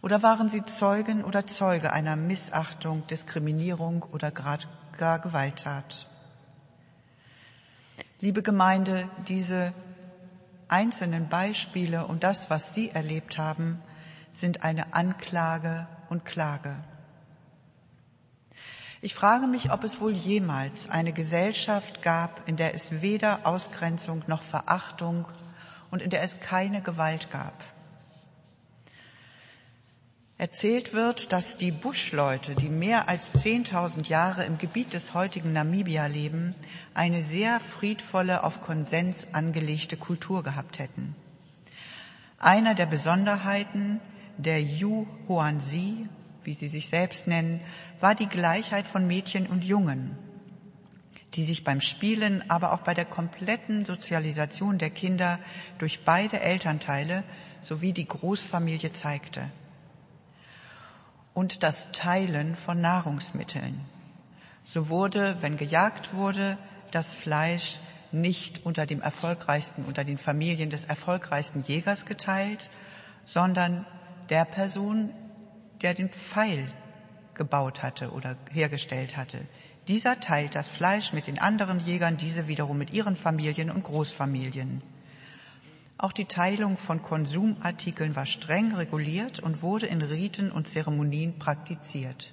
Oder 0.00 0.22
waren 0.22 0.48
Sie 0.48 0.64
Zeugen 0.64 1.22
oder 1.22 1.46
Zeuge 1.46 1.92
einer 1.92 2.16
Missachtung, 2.16 3.06
Diskriminierung 3.08 4.04
oder 4.04 4.30
gar 4.30 5.18
Gewalttat? 5.18 6.06
Liebe 8.22 8.42
Gemeinde, 8.42 9.08
diese 9.26 9.72
einzelnen 10.68 11.28
Beispiele 11.28 12.06
und 12.06 12.22
das, 12.22 12.50
was 12.50 12.72
Sie 12.72 12.88
erlebt 12.88 13.36
haben, 13.36 13.82
sind 14.32 14.62
eine 14.62 14.94
Anklage 14.94 15.88
und 16.08 16.24
Klage. 16.24 16.76
Ich 19.00 19.12
frage 19.12 19.48
mich, 19.48 19.72
ob 19.72 19.82
es 19.82 20.00
wohl 20.00 20.12
jemals 20.12 20.88
eine 20.88 21.12
Gesellschaft 21.12 22.00
gab, 22.04 22.48
in 22.48 22.56
der 22.56 22.74
es 22.74 23.02
weder 23.02 23.44
Ausgrenzung 23.44 24.22
noch 24.28 24.44
Verachtung 24.44 25.26
und 25.90 26.00
in 26.00 26.10
der 26.10 26.22
es 26.22 26.38
keine 26.38 26.80
Gewalt 26.80 27.28
gab. 27.32 27.64
Erzählt 30.42 30.92
wird, 30.92 31.32
dass 31.32 31.56
die 31.56 31.70
Buschleute, 31.70 32.56
die 32.56 32.68
mehr 32.68 33.08
als 33.08 33.32
10.000 33.32 34.08
Jahre 34.08 34.44
im 34.44 34.58
Gebiet 34.58 34.92
des 34.92 35.14
heutigen 35.14 35.52
Namibia 35.52 36.06
leben, 36.06 36.56
eine 36.94 37.22
sehr 37.22 37.60
friedvolle, 37.60 38.42
auf 38.42 38.60
Konsens 38.60 39.28
angelegte 39.30 39.96
Kultur 39.96 40.42
gehabt 40.42 40.80
hätten. 40.80 41.14
Einer 42.40 42.74
der 42.74 42.86
Besonderheiten 42.86 44.00
der 44.36 44.60
Yu 44.60 45.06
Huanzi, 45.28 46.08
wie 46.42 46.54
sie 46.54 46.66
sich 46.66 46.88
selbst 46.88 47.28
nennen, 47.28 47.60
war 48.00 48.16
die 48.16 48.26
Gleichheit 48.28 48.88
von 48.88 49.06
Mädchen 49.06 49.46
und 49.46 49.62
Jungen, 49.62 50.18
die 51.34 51.44
sich 51.44 51.62
beim 51.62 51.80
Spielen, 51.80 52.50
aber 52.50 52.72
auch 52.72 52.80
bei 52.80 52.94
der 52.94 53.04
kompletten 53.04 53.84
Sozialisation 53.84 54.78
der 54.78 54.90
Kinder 54.90 55.38
durch 55.78 56.04
beide 56.04 56.40
Elternteile 56.40 57.22
sowie 57.60 57.92
die 57.92 58.08
Großfamilie 58.08 58.92
zeigte 58.92 59.48
und 61.34 61.62
das 61.62 61.92
Teilen 61.92 62.56
von 62.56 62.80
Nahrungsmitteln. 62.80 63.80
So 64.64 64.88
wurde, 64.88 65.36
wenn 65.40 65.56
gejagt 65.56 66.14
wurde, 66.14 66.58
das 66.90 67.14
Fleisch 67.14 67.78
nicht 68.12 68.64
unter 68.66 68.86
dem 68.86 69.00
erfolgreichsten, 69.00 69.84
unter 69.84 70.04
den 70.04 70.18
Familien 70.18 70.70
des 70.70 70.84
erfolgreichsten 70.84 71.62
Jägers 71.62 72.04
geteilt, 72.06 72.68
sondern 73.24 73.86
der 74.28 74.44
Person, 74.44 75.10
der 75.80 75.94
den 75.94 76.10
Pfeil 76.10 76.70
gebaut 77.34 77.82
hatte 77.82 78.12
oder 78.12 78.36
hergestellt 78.50 79.16
hatte. 79.16 79.40
Dieser 79.88 80.20
teilt 80.20 80.54
das 80.54 80.68
Fleisch 80.68 81.12
mit 81.12 81.26
den 81.26 81.40
anderen 81.40 81.80
Jägern, 81.80 82.16
diese 82.16 82.46
wiederum 82.46 82.78
mit 82.78 82.92
ihren 82.92 83.16
Familien 83.16 83.70
und 83.70 83.82
Großfamilien. 83.82 84.82
Auch 86.02 86.10
die 86.10 86.24
Teilung 86.24 86.78
von 86.78 87.00
Konsumartikeln 87.00 88.16
war 88.16 88.26
streng 88.26 88.74
reguliert 88.74 89.38
und 89.38 89.62
wurde 89.62 89.86
in 89.86 90.02
Riten 90.02 90.50
und 90.50 90.68
Zeremonien 90.68 91.38
praktiziert. 91.38 92.32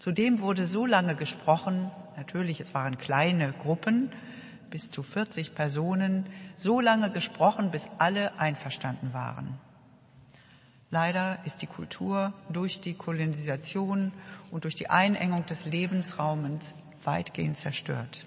Zudem 0.00 0.40
wurde 0.40 0.66
so 0.66 0.84
lange 0.84 1.14
gesprochen, 1.14 1.92
natürlich 2.16 2.58
es 2.58 2.74
waren 2.74 2.98
kleine 2.98 3.52
Gruppen, 3.52 4.10
bis 4.68 4.90
zu 4.90 5.04
40 5.04 5.54
Personen, 5.54 6.26
so 6.56 6.80
lange 6.80 7.12
gesprochen, 7.12 7.70
bis 7.70 7.88
alle 7.98 8.40
einverstanden 8.40 9.12
waren. 9.12 9.60
Leider 10.90 11.38
ist 11.44 11.62
die 11.62 11.68
Kultur 11.68 12.32
durch 12.48 12.80
die 12.80 12.94
Kolonisation 12.94 14.10
und 14.50 14.64
durch 14.64 14.74
die 14.74 14.90
Einengung 14.90 15.46
des 15.46 15.66
Lebensraums 15.66 16.74
weitgehend 17.04 17.58
zerstört. 17.58 18.24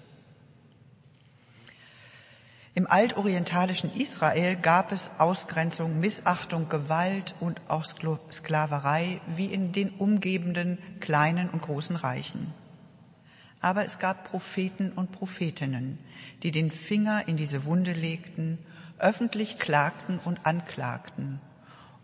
Im 2.76 2.86
altorientalischen 2.86 3.90
Israel 3.94 4.54
gab 4.54 4.92
es 4.92 5.10
Ausgrenzung, 5.16 5.98
Missachtung, 5.98 6.68
Gewalt 6.68 7.34
und 7.40 7.58
auch 7.68 7.84
Sklaverei 7.84 9.22
wie 9.34 9.46
in 9.46 9.72
den 9.72 9.88
umgebenden 9.88 10.76
kleinen 11.00 11.48
und 11.48 11.62
großen 11.62 11.96
Reichen. 11.96 12.52
Aber 13.62 13.86
es 13.86 13.98
gab 13.98 14.30
Propheten 14.30 14.92
und 14.92 15.10
Prophetinnen, 15.10 15.98
die 16.42 16.50
den 16.50 16.70
Finger 16.70 17.26
in 17.26 17.38
diese 17.38 17.64
Wunde 17.64 17.94
legten, 17.94 18.58
öffentlich 18.98 19.58
klagten 19.58 20.18
und 20.18 20.44
anklagten 20.44 21.40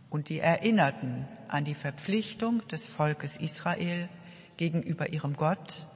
und 0.08 0.30
die 0.30 0.40
erinnerten 0.40 1.28
an 1.48 1.66
die 1.66 1.74
Verpflichtung 1.74 2.66
des 2.68 2.86
Volkes 2.86 3.36
Israel 3.36 4.08
gegenüber 4.56 5.10
ihrem 5.10 5.36
Gott, 5.36 5.86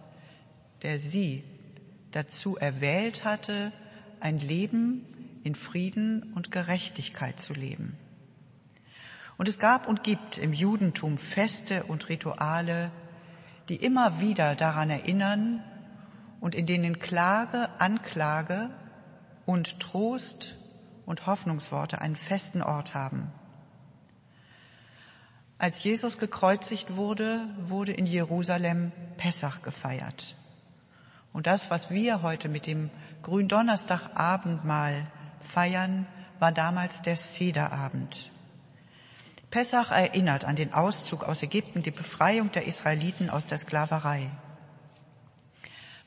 der 0.83 0.99
sie 0.99 1.45
dazu 2.11 2.59
erwählt 2.59 3.25
hatte, 3.25 3.73
ein 4.21 4.39
Leben 4.39 5.05
in 5.45 5.55
Frieden 5.55 6.33
und 6.35 6.51
Gerechtigkeit 6.51 7.41
zu 7.41 7.53
leben. 7.53 7.97
Und 9.39 9.49
es 9.49 9.59
gab 9.59 9.87
und 9.87 10.03
gibt 10.03 10.39
im 10.39 10.53
Judentum 10.53 11.19
Feste 11.19 11.85
und 11.85 12.09
Rituale, 12.09 12.91
die 13.69 13.77
immer 13.77 14.21
wieder 14.21 14.55
daran 14.55 14.91
erinnern 14.91 15.63
und 16.41 16.55
in 16.55 16.67
denen 16.67 16.99
Klage, 16.99 17.69
Anklage 17.79 18.71
und 19.45 19.81
Trost 19.81 20.57
und 21.05 21.27
Hoffnungsworte 21.27 22.01
einen 22.01 22.17
festen 22.17 22.63
Ort 22.63 22.95
haben. 22.95 23.31
Als 25.59 25.83
Jesus 25.83 26.19
gekreuzigt 26.19 26.97
wurde, 26.97 27.49
wurde 27.59 27.93
in 27.93 28.07
Jerusalem 28.07 28.93
Pessach 29.17 29.63
gefeiert. 29.63 30.35
Und 31.37 31.47
das, 31.47 31.69
was 31.69 31.91
wir 31.91 32.23
heute 32.23 32.49
mit 32.49 32.67
dem 32.67 32.89
Gründonnerstagabendmahl 33.23 35.07
feiern, 35.41 36.07
war 36.39 36.51
damals 36.51 37.03
der 37.03 37.17
Sederabend. 37.17 38.31
Pessach 39.51 39.91
erinnert 39.91 40.47
an 40.47 40.57
den 40.57 40.73
Auszug 40.73 41.25
aus 41.25 41.43
Ägypten, 41.43 41.83
die 41.83 41.91
Befreiung 41.91 42.53
der 42.53 42.67
Israeliten 42.67 43.29
aus 43.29 43.47
der 43.47 43.59
Sklaverei. 43.59 44.31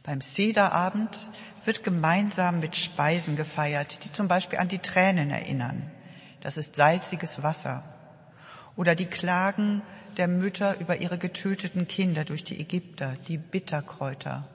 Beim 0.02 0.20
Sederabend 0.20 1.30
wird 1.64 1.84
gemeinsam 1.84 2.60
mit 2.60 2.76
Speisen 2.76 3.36
gefeiert, 3.36 4.04
die 4.04 4.12
zum 4.12 4.28
Beispiel 4.28 4.58
an 4.58 4.68
die 4.68 4.80
Tränen 4.80 5.30
erinnern. 5.30 5.92
Das 6.42 6.58
ist 6.58 6.76
salziges 6.76 7.44
Wasser. 7.44 7.84
Oder 8.76 8.96
die 8.96 9.06
Klagen 9.06 9.84
der 10.18 10.28
Mütter 10.28 10.80
über 10.80 10.98
ihre 10.98 11.20
getöteten 11.20 11.88
Kinder 11.88 12.26
durch 12.26 12.44
die 12.44 12.60
Ägypter, 12.60 13.16
die 13.28 13.38
Bitterkräuter 13.38 14.48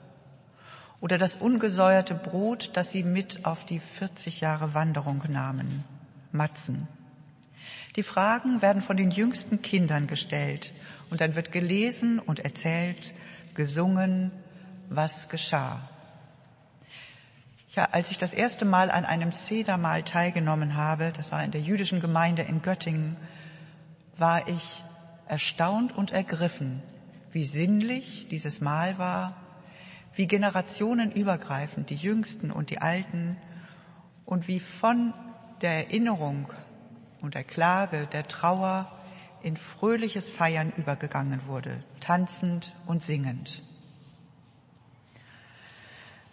oder 1.01 1.17
das 1.17 1.35
ungesäuerte 1.35 2.15
Brot, 2.15 2.71
das 2.73 2.91
sie 2.91 3.03
mit 3.03 3.45
auf 3.45 3.65
die 3.65 3.79
40 3.79 4.41
Jahre 4.41 4.73
Wanderung 4.73 5.23
nahmen. 5.27 5.83
Matzen. 6.31 6.87
Die 7.95 8.03
Fragen 8.03 8.61
werden 8.61 8.81
von 8.81 8.97
den 8.97 9.11
jüngsten 9.11 9.61
Kindern 9.61 10.07
gestellt 10.07 10.73
und 11.09 11.21
dann 11.21 11.35
wird 11.35 11.51
gelesen 11.51 12.19
und 12.19 12.39
erzählt, 12.39 13.13
gesungen, 13.53 14.31
was 14.89 15.29
geschah. 15.29 15.89
Ja, 17.69 17.89
als 17.91 18.11
ich 18.11 18.17
das 18.17 18.33
erste 18.33 18.65
Mal 18.65 18.89
an 18.89 19.05
einem 19.05 19.31
Sedermahl 19.31 20.03
teilgenommen 20.03 20.75
habe, 20.75 21.13
das 21.15 21.31
war 21.31 21.43
in 21.43 21.51
der 21.51 21.61
jüdischen 21.61 21.99
Gemeinde 21.99 22.41
in 22.41 22.61
Göttingen, 22.61 23.17
war 24.17 24.47
ich 24.47 24.83
erstaunt 25.27 25.93
und 25.93 26.11
ergriffen, 26.11 26.81
wie 27.31 27.45
sinnlich 27.45 28.27
dieses 28.29 28.61
Mahl 28.61 28.97
war 28.97 29.44
wie 30.15 30.27
generationenübergreifend 30.27 31.89
die 31.89 31.95
Jüngsten 31.95 32.51
und 32.51 32.69
die 32.69 32.79
Alten 32.79 33.37
und 34.25 34.47
wie 34.47 34.59
von 34.59 35.13
der 35.61 35.87
Erinnerung 35.87 36.47
und 37.21 37.35
der 37.35 37.43
Klage, 37.43 38.07
der 38.07 38.23
Trauer 38.23 38.91
in 39.41 39.57
fröhliches 39.57 40.29
Feiern 40.29 40.73
übergegangen 40.77 41.45
wurde, 41.47 41.83
tanzend 41.99 42.73
und 42.87 43.03
singend. 43.03 43.61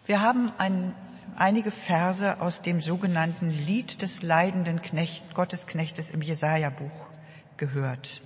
Wir 0.06 0.20
haben 0.20 0.50
ein, 0.58 0.94
einige 1.36 1.70
Verse 1.70 2.40
aus 2.40 2.62
dem 2.62 2.80
sogenannten 2.80 3.50
Lied 3.50 4.02
des 4.02 4.22
leidenden 4.22 4.80
Knecht, 4.80 5.34
Gottesknechtes 5.34 6.10
im 6.10 6.22
Jesaja-Buch 6.22 7.08
gehört. 7.56 8.22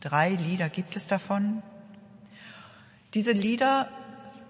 Drei 0.00 0.30
Lieder 0.30 0.68
gibt 0.68 0.96
es 0.96 1.06
davon. 1.06 1.62
Diese 3.14 3.32
Lieder 3.32 3.88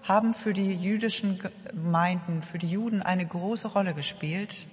haben 0.03 0.33
für 0.33 0.53
die 0.53 0.73
jüdischen 0.73 1.39
Gemeinden, 1.39 2.41
für 2.41 2.59
die 2.59 2.69
Juden 2.69 3.01
eine 3.01 3.25
große 3.25 3.69
Rolle 3.69 3.93
gespielt, 3.93 4.67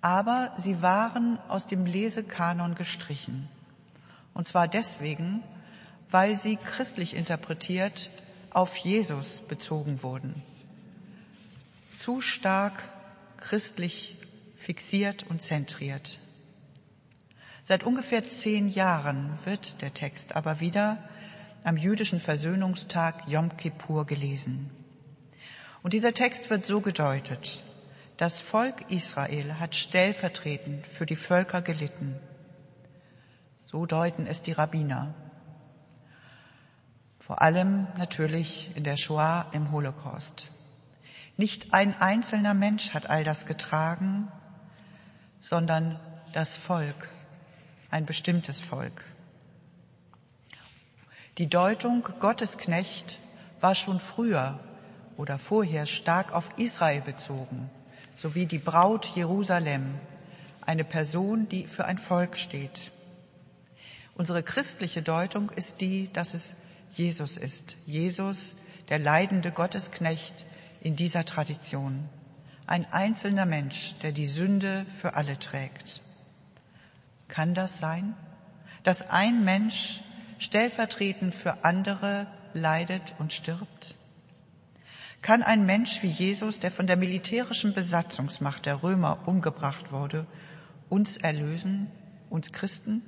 aber 0.00 0.52
sie 0.58 0.82
waren 0.82 1.38
aus 1.48 1.66
dem 1.66 1.86
Lesekanon 1.86 2.74
gestrichen. 2.74 3.48
Und 4.34 4.48
zwar 4.48 4.66
deswegen, 4.66 5.42
weil 6.10 6.38
sie 6.38 6.56
christlich 6.56 7.14
interpretiert 7.14 8.10
auf 8.50 8.76
Jesus 8.76 9.40
bezogen 9.48 10.02
wurden. 10.02 10.42
Zu 11.96 12.20
stark 12.20 12.82
christlich 13.36 14.16
fixiert 14.56 15.24
und 15.28 15.42
zentriert. 15.42 16.18
Seit 17.64 17.84
ungefähr 17.84 18.24
zehn 18.24 18.68
Jahren 18.68 19.38
wird 19.44 19.82
der 19.82 19.94
Text 19.94 20.34
aber 20.34 20.60
wieder 20.60 20.98
am 21.64 21.76
jüdischen 21.76 22.20
Versöhnungstag 22.20 23.28
Yom 23.28 23.56
Kippur 23.56 24.06
gelesen. 24.06 24.70
Und 25.82 25.94
dieser 25.94 26.14
Text 26.14 26.50
wird 26.50 26.64
so 26.64 26.80
gedeutet. 26.80 27.62
Das 28.16 28.40
Volk 28.40 28.90
Israel 28.90 29.58
hat 29.58 29.74
stellvertretend 29.74 30.86
für 30.86 31.06
die 31.06 31.16
Völker 31.16 31.62
gelitten. 31.62 32.16
So 33.64 33.86
deuten 33.86 34.26
es 34.26 34.42
die 34.42 34.52
Rabbiner. 34.52 35.14
Vor 37.18 37.40
allem 37.40 37.86
natürlich 37.96 38.70
in 38.74 38.84
der 38.84 38.96
Shoah 38.96 39.46
im 39.52 39.72
Holocaust. 39.72 40.50
Nicht 41.36 41.72
ein 41.72 41.94
einzelner 42.00 42.54
Mensch 42.54 42.92
hat 42.92 43.08
all 43.08 43.24
das 43.24 43.46
getragen, 43.46 44.28
sondern 45.40 45.98
das 46.32 46.56
Volk, 46.56 47.08
ein 47.90 48.04
bestimmtes 48.04 48.60
Volk. 48.60 49.04
Die 51.38 51.48
Deutung 51.48 52.06
Gottesknecht 52.20 53.18
war 53.62 53.74
schon 53.74 54.00
früher 54.00 54.60
oder 55.16 55.38
vorher 55.38 55.86
stark 55.86 56.32
auf 56.32 56.50
Israel 56.58 57.00
bezogen, 57.00 57.70
sowie 58.16 58.44
die 58.44 58.58
Braut 58.58 59.06
Jerusalem, 59.16 59.94
eine 60.60 60.84
Person, 60.84 61.48
die 61.48 61.66
für 61.66 61.86
ein 61.86 61.96
Volk 61.96 62.36
steht. 62.36 62.92
Unsere 64.14 64.42
christliche 64.42 65.00
Deutung 65.00 65.48
ist 65.50 65.80
die, 65.80 66.12
dass 66.12 66.34
es 66.34 66.54
Jesus 66.92 67.38
ist. 67.38 67.76
Jesus, 67.86 68.54
der 68.90 68.98
leidende 68.98 69.52
Gottesknecht 69.52 70.44
in 70.82 70.96
dieser 70.96 71.24
Tradition. 71.24 72.10
Ein 72.66 72.84
einzelner 72.92 73.46
Mensch, 73.46 73.94
der 74.02 74.12
die 74.12 74.26
Sünde 74.26 74.84
für 75.00 75.14
alle 75.14 75.38
trägt. 75.38 76.02
Kann 77.28 77.54
das 77.54 77.78
sein, 77.78 78.14
dass 78.84 79.08
ein 79.08 79.44
Mensch 79.44 80.02
stellvertretend 80.42 81.34
für 81.34 81.64
andere 81.64 82.26
leidet 82.52 83.14
und 83.18 83.32
stirbt? 83.32 83.94
Kann 85.22 85.42
ein 85.42 85.64
Mensch 85.64 86.02
wie 86.02 86.10
Jesus, 86.10 86.58
der 86.58 86.72
von 86.72 86.88
der 86.88 86.96
militärischen 86.96 87.74
Besatzungsmacht 87.74 88.66
der 88.66 88.82
Römer 88.82 89.20
umgebracht 89.26 89.92
wurde, 89.92 90.26
uns 90.88 91.16
erlösen, 91.16 91.86
uns 92.28 92.50
Christen? 92.50 93.02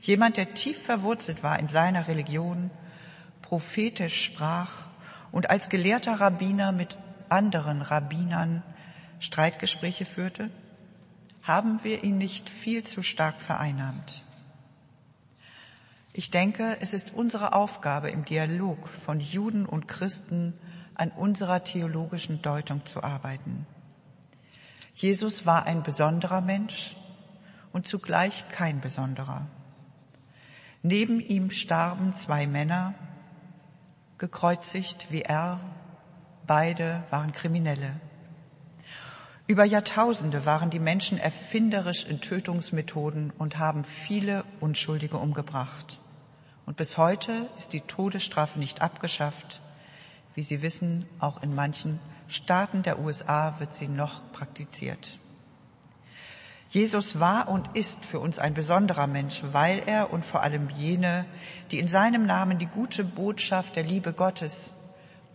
Jemand, 0.00 0.36
der 0.36 0.54
tief 0.54 0.80
verwurzelt 0.80 1.42
war 1.42 1.58
in 1.58 1.66
seiner 1.66 2.06
Religion, 2.06 2.70
prophetisch 3.42 4.22
sprach 4.22 4.86
und 5.32 5.50
als 5.50 5.68
gelehrter 5.68 6.20
Rabbiner 6.20 6.70
mit 6.70 6.96
anderen 7.28 7.82
Rabbinern 7.82 8.62
Streitgespräche 9.18 10.04
führte? 10.04 10.50
Haben 11.42 11.82
wir 11.82 12.04
ihn 12.04 12.18
nicht 12.18 12.48
viel 12.50 12.84
zu 12.84 13.02
stark 13.02 13.40
vereinnahmt? 13.40 14.22
Ich 16.18 16.32
denke, 16.32 16.76
es 16.80 16.94
ist 16.94 17.14
unsere 17.14 17.52
Aufgabe 17.52 18.10
im 18.10 18.24
Dialog 18.24 18.88
von 18.88 19.20
Juden 19.20 19.64
und 19.64 19.86
Christen 19.86 20.52
an 20.96 21.12
unserer 21.12 21.62
theologischen 21.62 22.42
Deutung 22.42 22.84
zu 22.86 23.04
arbeiten. 23.04 23.68
Jesus 24.96 25.46
war 25.46 25.66
ein 25.66 25.84
besonderer 25.84 26.40
Mensch 26.40 26.96
und 27.72 27.86
zugleich 27.86 28.48
kein 28.48 28.80
besonderer. 28.80 29.46
Neben 30.82 31.20
ihm 31.20 31.52
starben 31.52 32.16
zwei 32.16 32.48
Männer, 32.48 32.94
gekreuzigt 34.18 35.12
wie 35.12 35.22
er. 35.22 35.60
Beide 36.48 37.04
waren 37.10 37.30
Kriminelle. 37.30 38.00
Über 39.46 39.64
Jahrtausende 39.64 40.44
waren 40.46 40.70
die 40.70 40.80
Menschen 40.80 41.16
erfinderisch 41.16 42.04
in 42.06 42.20
Tötungsmethoden 42.20 43.30
und 43.38 43.60
haben 43.60 43.84
viele 43.84 44.42
Unschuldige 44.58 45.18
umgebracht. 45.18 46.00
Und 46.68 46.76
bis 46.76 46.98
heute 46.98 47.48
ist 47.56 47.72
die 47.72 47.80
Todesstrafe 47.80 48.58
nicht 48.58 48.82
abgeschafft. 48.82 49.62
Wie 50.34 50.42
Sie 50.42 50.60
wissen, 50.60 51.06
auch 51.18 51.42
in 51.42 51.54
manchen 51.54 51.98
Staaten 52.28 52.82
der 52.82 52.98
USA 52.98 53.58
wird 53.58 53.74
sie 53.74 53.88
noch 53.88 54.20
praktiziert. 54.32 55.18
Jesus 56.68 57.18
war 57.18 57.48
und 57.48 57.74
ist 57.74 58.04
für 58.04 58.20
uns 58.20 58.38
ein 58.38 58.52
besonderer 58.52 59.06
Mensch, 59.06 59.42
weil 59.50 59.82
er 59.86 60.12
und 60.12 60.26
vor 60.26 60.42
allem 60.42 60.68
jene, 60.68 61.24
die 61.70 61.78
in 61.78 61.88
seinem 61.88 62.26
Namen 62.26 62.58
die 62.58 62.66
gute 62.66 63.02
Botschaft 63.02 63.74
der 63.74 63.84
Liebe 63.84 64.12
Gottes 64.12 64.74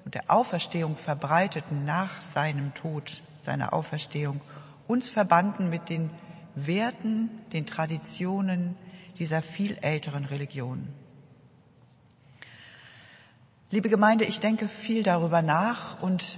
und 0.06 0.14
der 0.14 0.30
Auferstehung 0.30 0.96
verbreiteten 0.98 1.84
nach 1.84 2.22
seinem 2.22 2.76
Tod, 2.76 3.24
seiner 3.42 3.74
Auferstehung, 3.74 4.40
uns 4.88 5.10
verbanden 5.10 5.72
mit 5.72 5.90
den 5.90 6.12
Werten, 6.54 7.32
den 7.54 7.66
Traditionen 7.66 8.76
dieser 9.18 9.42
viel 9.42 9.80
älteren 9.82 10.26
Religion. 10.26 10.94
Liebe 13.74 13.90
Gemeinde, 13.90 14.26
ich 14.26 14.40
denke 14.40 14.68
viel 14.68 15.02
darüber 15.02 15.42
nach 15.42 16.00
und 16.00 16.38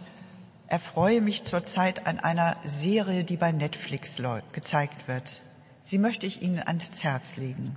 erfreue 0.67 1.19
mich 1.19 1.43
zurzeit 1.43 2.07
an 2.07 2.17
einer 2.17 2.55
Serie, 2.63 3.25
die 3.25 3.35
bei 3.35 3.51
Netflix 3.51 4.15
gezeigt 4.53 5.09
wird. 5.09 5.41
Sie 5.83 5.97
möchte 5.97 6.25
ich 6.25 6.41
Ihnen 6.41 6.59
ans 6.65 7.03
Herz 7.03 7.35
legen. 7.35 7.75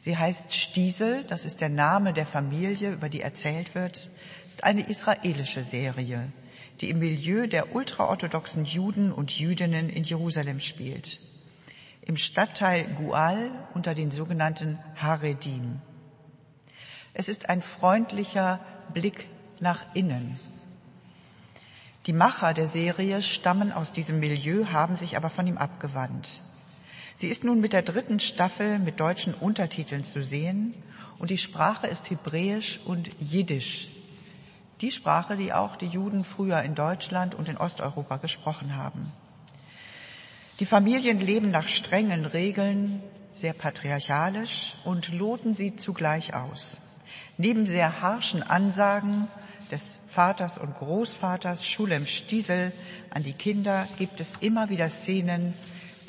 Sie 0.00 0.18
heißt 0.18 0.54
Stiesel, 0.54 1.24
das 1.24 1.46
ist 1.46 1.62
der 1.62 1.70
Name 1.70 2.12
der 2.12 2.26
Familie, 2.26 2.92
über 2.92 3.08
die 3.08 3.22
erzählt 3.22 3.74
wird, 3.74 4.10
ist 4.46 4.62
eine 4.62 4.86
israelische 4.86 5.64
Serie, 5.64 6.30
die 6.82 6.90
im 6.90 6.98
Milieu 6.98 7.46
der 7.46 7.74
ultraorthodoxen 7.74 8.66
Juden 8.66 9.10
und 9.10 9.30
Jüdinnen 9.30 9.88
in 9.88 10.04
Jerusalem 10.04 10.60
spielt. 10.60 11.18
Im 12.02 12.18
Stadtteil 12.18 12.84
Gual 12.88 13.52
unter 13.72 13.94
den 13.94 14.10
sogenannten 14.10 14.78
Haredim. 14.96 15.80
Es 17.14 17.28
ist 17.28 17.48
ein 17.48 17.62
freundlicher 17.62 18.60
Blick 18.92 19.28
nach 19.60 19.84
innen 19.94 20.38
die 22.06 22.14
Macher 22.14 22.54
der 22.54 22.66
Serie 22.66 23.20
stammen 23.20 23.72
aus 23.72 23.92
diesem 23.92 24.20
Milieu, 24.20 24.66
haben 24.72 24.96
sich 24.96 25.16
aber 25.16 25.28
von 25.28 25.46
ihm 25.46 25.58
abgewandt. 25.58 26.40
Sie 27.14 27.28
ist 27.28 27.44
nun 27.44 27.60
mit 27.60 27.74
der 27.74 27.82
dritten 27.82 28.20
Staffel 28.20 28.78
mit 28.78 28.98
deutschen 28.98 29.34
Untertiteln 29.34 30.04
zu 30.04 30.24
sehen 30.24 30.74
und 31.18 31.28
die 31.28 31.36
Sprache 31.36 31.86
ist 31.86 32.10
Hebräisch 32.10 32.80
und 32.86 33.10
Jiddisch. 33.20 33.88
Die 34.80 34.90
Sprache, 34.90 35.36
die 35.36 35.52
auch 35.52 35.76
die 35.76 35.88
Juden 35.88 36.24
früher 36.24 36.62
in 36.62 36.74
Deutschland 36.74 37.34
und 37.34 37.50
in 37.50 37.58
Osteuropa 37.58 38.16
gesprochen 38.16 38.76
haben. 38.76 39.12
Die 40.58 40.66
Familien 40.66 41.20
leben 41.20 41.50
nach 41.50 41.68
strengen 41.68 42.24
Regeln, 42.24 43.02
sehr 43.34 43.52
patriarchalisch 43.52 44.74
und 44.84 45.12
loten 45.12 45.54
sie 45.54 45.76
zugleich 45.76 46.32
aus. 46.32 46.79
Neben 47.40 47.66
sehr 47.66 48.02
harschen 48.02 48.42
Ansagen 48.42 49.26
des 49.70 49.98
Vaters 50.06 50.58
und 50.58 50.76
Großvaters 50.76 51.64
Schulem 51.64 52.04
Stiesel 52.04 52.70
an 53.08 53.22
die 53.22 53.32
Kinder 53.32 53.88
gibt 53.96 54.20
es 54.20 54.34
immer 54.40 54.68
wieder 54.68 54.90
Szenen, 54.90 55.54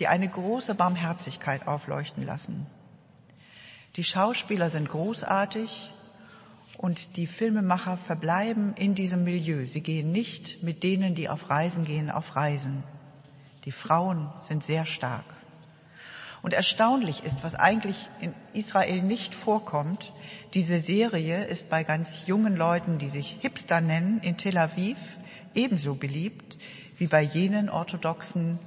die 0.01 0.09
eine 0.09 0.27
große 0.27 0.75
Barmherzigkeit 0.75 1.69
aufleuchten 1.69 2.25
lassen. 2.25 2.67
Die 3.95 4.03
Schauspieler 4.03 4.69
sind 4.69 4.89
großartig 4.89 5.89
und 6.77 7.15
die 7.15 7.27
Filmemacher 7.27 7.95
verbleiben 7.95 8.73
in 8.75 8.93
diesem 8.93 9.23
Milieu. 9.23 9.65
Sie 9.67 9.81
gehen 9.81 10.11
nicht 10.11 10.61
mit 10.63 10.83
denen, 10.83 11.15
die 11.15 11.29
auf 11.29 11.49
Reisen 11.49 11.85
gehen, 11.85 12.11
auf 12.11 12.35
Reisen. 12.35 12.83
Die 13.63 13.71
Frauen 13.71 14.29
sind 14.41 14.65
sehr 14.65 14.85
stark. 14.85 15.23
Und 16.41 16.53
erstaunlich 16.53 17.23
ist, 17.23 17.43
was 17.43 17.55
eigentlich 17.55 18.09
in 18.19 18.33
Israel 18.53 19.01
nicht 19.03 19.35
vorkommt, 19.35 20.11
diese 20.53 20.79
Serie 20.79 21.43
ist 21.43 21.69
bei 21.69 21.83
ganz 21.83 22.25
jungen 22.25 22.55
Leuten, 22.55 22.97
die 22.97 23.09
sich 23.09 23.37
Hipster 23.41 23.79
nennen, 23.79 24.19
in 24.21 24.37
Tel 24.37 24.57
Aviv 24.57 24.97
ebenso 25.53 25.95
beliebt 25.95 26.57
wie 26.97 27.07
bei 27.07 27.21
jenen 27.21 27.69
Orthodoxen, 27.69 28.59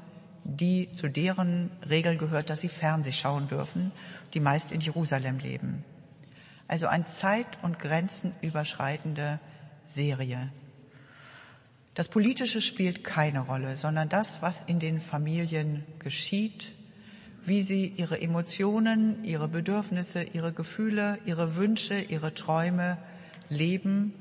die 0.45 0.89
zu 0.97 1.09
deren 1.09 1.71
Regel 1.89 2.17
gehört, 2.17 2.51
dass 2.51 2.61
sie 2.61 2.69
Fernseh 2.69 3.13
schauen 3.13 3.49
dürfen, 3.49 3.93
die 4.35 4.41
meist 4.41 4.73
in 4.73 4.81
Jerusalem 4.81 5.39
leben. 5.39 5.85
Also 6.69 6.87
ein 6.87 7.07
zeit- 7.07 7.63
und 7.63 7.79
grenzenüberschreitende 7.79 9.41
Serie. 9.87 10.51
Das 11.95 12.09
Politische 12.09 12.61
spielt 12.61 13.05
keine 13.05 13.41
Rolle, 13.41 13.77
sondern 13.77 14.09
das, 14.09 14.43
was 14.43 14.63
in 14.63 14.81
den 14.81 15.01
Familien 15.01 15.85
geschieht, 15.99 16.73
wie 17.47 17.63
sie 17.63 17.87
ihre 17.87 18.21
Emotionen, 18.21 19.25
ihre 19.25 19.49
Bedürfnisse, 19.49 20.23
ihre 20.23 20.53
Gefühle, 20.53 21.19
ihre 21.27 21.57
Wünsche, 21.57 21.99
ihre 21.99 22.35
Träume 22.35 22.99
leben. 23.49 24.15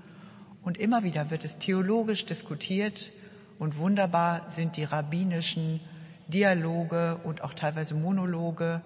Und 0.63 0.77
immer 0.77 1.03
wieder 1.03 1.29
wird 1.29 1.45
es 1.45 1.57
theologisch 1.57 2.25
diskutiert 2.25 3.11
und 3.59 3.77
wunderbar 3.77 4.49
sind 4.49 4.77
die 4.77 4.83
rabbinischen 4.83 5.79
Dialoge 6.27 7.19
und 7.23 7.41
auch 7.41 7.53
teilweise 7.53 7.95
Monologe 7.95 8.81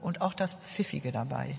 und 0.00 0.20
auch 0.20 0.34
das 0.34 0.54
Pfiffige 0.54 1.12
dabei. 1.12 1.58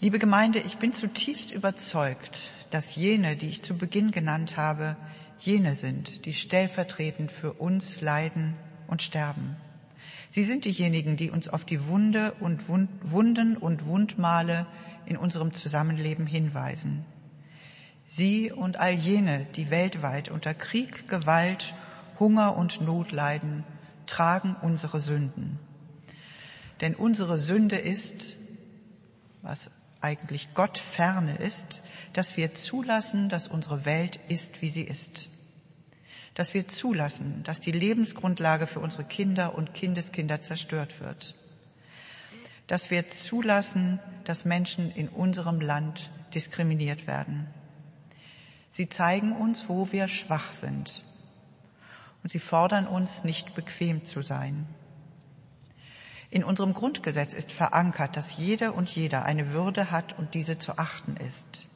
Liebe 0.00 0.18
Gemeinde, 0.18 0.60
ich 0.60 0.78
bin 0.78 0.94
zutiefst 0.94 1.52
überzeugt, 1.52 2.50
dass 2.70 2.96
jene, 2.96 3.36
die 3.36 3.50
ich 3.50 3.62
zu 3.62 3.76
Beginn 3.76 4.12
genannt 4.12 4.56
habe, 4.56 4.96
jene 5.38 5.74
sind, 5.74 6.24
die 6.24 6.32
stellvertretend 6.32 7.30
für 7.30 7.52
uns 7.54 8.00
leiden 8.00 8.56
und 8.86 9.02
sterben. 9.02 9.56
Sie 10.30 10.44
sind 10.44 10.64
diejenigen, 10.64 11.16
die 11.16 11.30
uns 11.30 11.48
auf 11.48 11.64
die 11.64 11.86
Wunde 11.86 12.32
und 12.38 12.68
Wunden 12.68 13.56
und 13.56 13.86
Wundmale 13.86 14.66
in 15.06 15.16
unserem 15.16 15.52
Zusammenleben 15.54 16.26
hinweisen. 16.26 17.04
Sie 18.06 18.52
und 18.52 18.76
all 18.76 18.92
jene, 18.92 19.46
die 19.56 19.70
weltweit 19.70 20.30
unter 20.30 20.54
Krieg, 20.54 21.08
Gewalt, 21.08 21.74
Hunger 22.20 22.56
und 22.56 22.80
Not 22.80 23.10
leiden, 23.10 23.64
tragen 24.06 24.56
unsere 24.62 25.00
Sünden. 25.00 25.58
Denn 26.80 26.94
unsere 26.94 27.36
Sünde 27.36 27.76
ist, 27.76 28.36
was 29.42 29.70
eigentlich 30.00 30.54
Gott 30.54 30.78
ferne 30.78 31.36
ist, 31.36 31.82
dass 32.12 32.36
wir 32.36 32.54
zulassen, 32.54 33.28
dass 33.28 33.48
unsere 33.48 33.84
Welt 33.84 34.20
ist, 34.28 34.62
wie 34.62 34.68
sie 34.68 34.82
ist. 34.82 35.28
Dass 36.34 36.54
wir 36.54 36.68
zulassen, 36.68 37.42
dass 37.44 37.60
die 37.60 37.72
Lebensgrundlage 37.72 38.66
für 38.66 38.80
unsere 38.80 39.04
Kinder 39.04 39.54
und 39.54 39.74
Kindeskinder 39.74 40.40
zerstört 40.40 41.00
wird. 41.00 41.34
Dass 42.66 42.90
wir 42.90 43.10
zulassen, 43.10 43.98
dass 44.24 44.44
Menschen 44.44 44.90
in 44.92 45.08
unserem 45.08 45.60
Land 45.60 46.10
diskriminiert 46.34 47.06
werden. 47.06 47.48
Sie 48.72 48.88
zeigen 48.88 49.32
uns, 49.32 49.68
wo 49.68 49.90
wir 49.92 50.08
schwach 50.08 50.52
sind. 50.52 51.04
Und 52.22 52.30
sie 52.30 52.38
fordern 52.38 52.86
uns, 52.86 53.24
nicht 53.24 53.54
bequem 53.54 54.04
zu 54.04 54.22
sein. 54.22 54.66
In 56.30 56.44
unserem 56.44 56.74
Grundgesetz 56.74 57.34
ist 57.34 57.50
verankert, 57.50 58.16
dass 58.16 58.36
jede 58.36 58.72
und 58.72 58.88
jeder 58.94 59.24
eine 59.24 59.52
Würde 59.52 59.90
hat 59.90 60.16
und 60.16 60.34
diese 60.34 60.58
zu 60.58 60.78
achten 60.78 61.16
ist. 61.16 61.66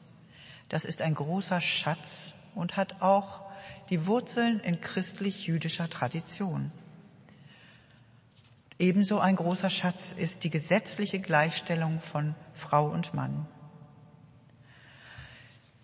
Das 0.69 0.85
ist 0.85 1.01
ein 1.01 1.13
großer 1.13 1.59
Schatz 1.59 2.33
und 2.55 2.77
hat 2.77 3.01
auch 3.01 3.44
die 3.89 4.05
Wurzeln 4.07 4.59
in 4.59 4.81
christlich-jüdischer 4.81 5.89
Tradition. 5.89 6.71
Ebenso 8.77 9.19
ein 9.19 9.35
großer 9.35 9.69
Schatz 9.69 10.11
ist 10.11 10.43
die 10.43 10.49
gesetzliche 10.49 11.19
Gleichstellung 11.19 12.01
von 12.01 12.35
Frau 12.53 12.87
und 12.87 13.13
Mann. 13.13 13.47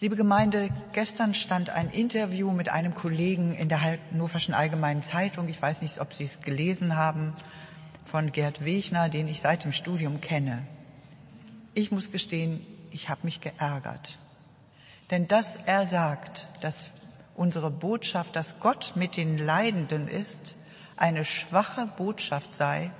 Liebe 0.02 0.16
Gemeinde, 0.16 0.70
gestern 0.94 1.34
stand 1.36 1.70
ein 1.70 1.92
Interview 1.92 2.52
mit 2.52 2.70
einem 2.70 2.96
Kollegen 2.96 3.54
in 3.54 3.70
der 3.70 3.82
Hannoverschen 3.82 4.54
Allgemeinen 4.54 5.04
Zeitung. 5.04 5.48
Ich 5.48 5.62
weiß 5.62 5.84
nicht, 5.84 6.00
ob 6.00 6.16
Sie 6.16 6.26
es 6.26 6.42
gelesen 6.42 6.96
haben 6.96 7.36
von 8.06 8.32
Gerd 8.32 8.66
Wegner, 8.66 9.10
den 9.10 9.28
ich 9.28 9.42
seit 9.42 9.64
dem 9.64 9.72
Studium 9.72 10.20
kenne. 10.20 10.66
Ich 11.76 11.92
muss 11.92 12.12
gestehen, 12.12 12.66
ich 12.90 13.10
habe 13.10 13.22
mich 13.24 13.42
geärgert. 13.42 14.18
Denn 15.12 15.28
dass 15.28 15.56
er 15.56 15.86
sagt, 15.86 16.48
dass 16.62 16.90
unsere 17.42 17.72
Botschaft, 17.72 18.36
dass 18.36 18.60
Gott 18.60 18.94
mit 18.96 19.18
den 19.18 19.38
Leidenden 19.38 20.08
ist, 20.08 20.56
eine 20.96 21.26
schwache 21.26 21.88
Botschaft 21.98 22.54
sei, 22.54 22.92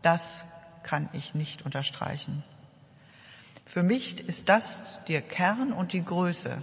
das 0.00 0.44
kann 0.82 1.08
ich 1.12 1.34
nicht 1.34 1.64
unterstreichen. 1.64 2.42
Für 3.66 3.82
mich 3.82 4.26
ist 4.26 4.48
das 4.48 4.80
der 5.06 5.20
Kern 5.20 5.72
und 5.72 5.92
die 5.92 6.04
Größe 6.04 6.62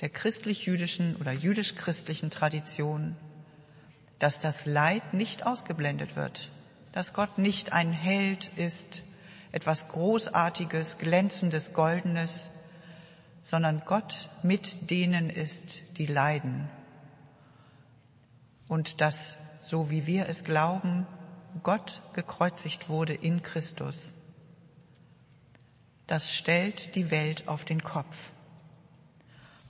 der 0.00 0.08
christlich-jüdischen 0.08 1.16
oder 1.16 1.32
jüdisch-christlichen 1.32 2.30
Tradition 2.30 3.16
dass 4.20 4.38
das 4.38 4.66
Leid 4.66 5.14
nicht 5.14 5.46
ausgeblendet 5.46 6.14
wird, 6.14 6.50
dass 6.92 7.14
Gott 7.14 7.38
nicht 7.38 7.72
ein 7.72 7.90
Held 7.90 8.50
ist, 8.54 9.02
etwas 9.50 9.88
Großartiges, 9.88 10.98
Glänzendes, 10.98 11.72
Goldenes, 11.72 12.50
sondern 13.42 13.82
Gott 13.86 14.28
mit 14.42 14.90
denen 14.90 15.30
ist, 15.30 15.80
die 15.98 16.06
leiden. 16.06 16.68
Und 18.68 19.00
dass, 19.00 19.36
so 19.66 19.90
wie 19.90 20.06
wir 20.06 20.28
es 20.28 20.44
glauben, 20.44 21.06
Gott 21.62 22.02
gekreuzigt 22.12 22.88
wurde 22.88 23.14
in 23.14 23.42
Christus. 23.42 24.12
Das 26.06 26.32
stellt 26.32 26.94
die 26.94 27.10
Welt 27.10 27.48
auf 27.48 27.64
den 27.64 27.82
Kopf. 27.82 28.16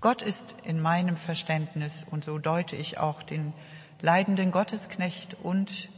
Gott 0.00 0.22
ist 0.22 0.54
in 0.64 0.80
meinem 0.80 1.16
Verständnis, 1.16 2.06
und 2.11 2.24
so 2.24 2.38
deute 2.38 2.76
ich 2.76 2.98
auch 2.98 3.22
den 3.22 3.52
leidenden 4.00 4.50
Gottesknecht 4.50 5.37
und 5.42 5.90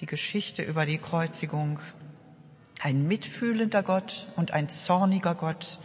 die 0.00 0.06
Geschichte 0.06 0.62
über 0.62 0.86
die 0.86 0.96
Kreuzigung. 0.96 1.78
Ein 2.80 3.06
mitfühlender 3.06 3.82
Gott 3.82 4.26
und 4.36 4.52
ein 4.52 4.70
zorniger 4.70 5.34
Gott, 5.34 5.78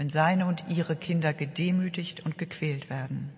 wenn 0.00 0.08
seine 0.08 0.46
und 0.46 0.64
ihre 0.66 0.96
Kinder 0.96 1.34
gedemütigt 1.34 2.20
und 2.20 2.38
gequält 2.38 2.88
werden. 2.88 3.30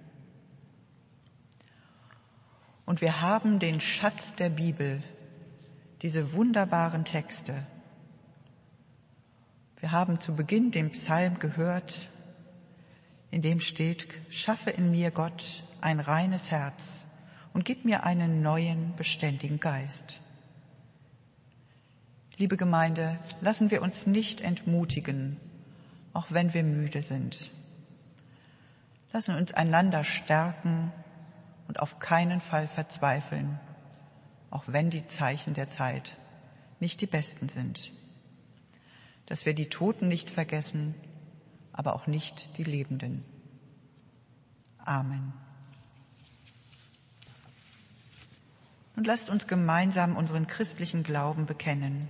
Und 2.87 3.01
wir 3.01 3.20
haben 3.20 3.59
den 3.59 3.81
Schatz 3.81 4.37
der 4.37 4.48
Bibel, 4.48 5.03
diese 6.03 6.35
wunderbaren 6.35 7.05
Texte. 7.05 7.66
Wir 9.81 9.90
haben 9.90 10.20
zu 10.20 10.37
Beginn 10.37 10.70
den 10.70 10.92
Psalm 10.92 11.40
gehört, 11.40 12.09
in 13.33 13.42
dem 13.42 13.59
steht, 13.59 14.07
schaffe 14.31 14.70
in 14.70 14.92
mir 14.92 15.11
Gott 15.11 15.64
ein 15.81 15.98
reines 15.98 16.53
Herz 16.53 17.03
und 17.53 17.64
gib 17.64 17.85
mir 17.85 18.05
einen 18.05 18.40
neuen, 18.40 18.94
beständigen 18.94 19.59
Geist. 19.59 20.20
Liebe 22.37 22.57
Gemeinde, 22.57 23.18
lassen 23.40 23.72
wir 23.72 23.83
uns 23.83 24.07
nicht 24.07 24.40
entmutigen, 24.40 25.40
auch 26.12 26.27
wenn 26.31 26.55
wir 26.55 26.62
müde 26.62 27.03
sind. 27.03 27.51
Lassen 29.12 29.35
uns 29.35 29.53
einander 29.53 30.05
stärken 30.05 30.92
und 31.68 31.81
auf 31.81 31.98
keinen 31.98 32.40
Fall 32.40 32.66
verzweifeln, 32.66 33.59
auch 34.51 34.64
wenn 34.66 34.90
die 34.90 35.07
Zeichen 35.07 35.55
der 35.55 35.70
Zeit 35.70 36.16
nicht 36.81 37.01
die 37.01 37.07
besten 37.07 37.48
sind. 37.48 37.92
Dass 39.27 39.46
wir 39.46 39.55
die 39.55 39.68
Toten 39.68 40.09
nicht 40.09 40.31
vergessen, 40.31 40.94
aber 41.72 41.94
auch 41.94 42.07
nicht 42.07 42.59
die 42.59 42.64
Lebenden. 42.64 43.25
Amen. 44.79 45.33
Und 48.96 49.07
lasst 49.07 49.31
uns 49.31 49.46
gemeinsam 49.46 50.16
unseren 50.16 50.46
christlichen 50.46 51.03
Glauben 51.03 51.46
bekennen. 51.46 52.09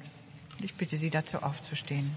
Ich 0.61 0.75
bitte 0.75 0.97
Sie 0.97 1.11
dazu 1.11 1.43
aufzustehen. 1.43 2.17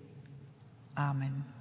Amen. 0.97 1.60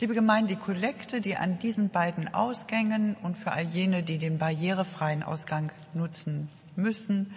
Liebe 0.00 0.14
Gemeinde, 0.14 0.54
die 0.54 0.60
Kollekte, 0.60 1.20
die 1.20 1.34
an 1.34 1.58
diesen 1.58 1.88
beiden 1.88 2.32
Ausgängen 2.32 3.16
und 3.16 3.36
für 3.36 3.50
all 3.50 3.64
jene, 3.64 4.04
die 4.04 4.18
den 4.18 4.38
barrierefreien 4.38 5.24
Ausgang 5.24 5.72
nutzen 5.92 6.48
müssen, 6.76 7.34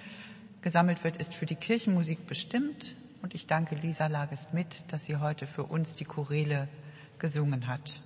gesammelt 0.62 1.04
wird, 1.04 1.18
ist 1.18 1.34
für 1.34 1.48
die 1.48 1.56
Kirchenmusik 1.56 2.28
bestimmt. 2.28 2.96
Und 3.24 3.34
ich 3.34 3.48
danke 3.48 3.74
Lisa 3.74 4.06
Lages 4.06 4.50
mit, 4.52 4.84
dass 4.90 5.06
sie 5.06 5.18
heute 5.18 5.48
für 5.48 5.64
uns 5.64 5.96
die 5.96 6.06
Choräle 6.06 6.68
gesungen 7.18 7.66
hat. 7.66 8.00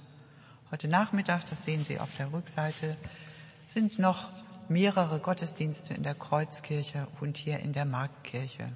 Heute 0.71 0.87
Nachmittag, 0.87 1.45
das 1.49 1.65
sehen 1.65 1.83
Sie 1.83 1.99
auf 1.99 2.15
der 2.15 2.31
Rückseite, 2.31 2.95
sind 3.67 3.99
noch 3.99 4.29
mehrere 4.69 5.19
Gottesdienste 5.19 5.93
in 5.93 6.03
der 6.03 6.15
Kreuzkirche 6.15 7.09
und 7.19 7.35
hier 7.35 7.59
in 7.59 7.73
der 7.73 7.83
Marktkirche 7.83 8.71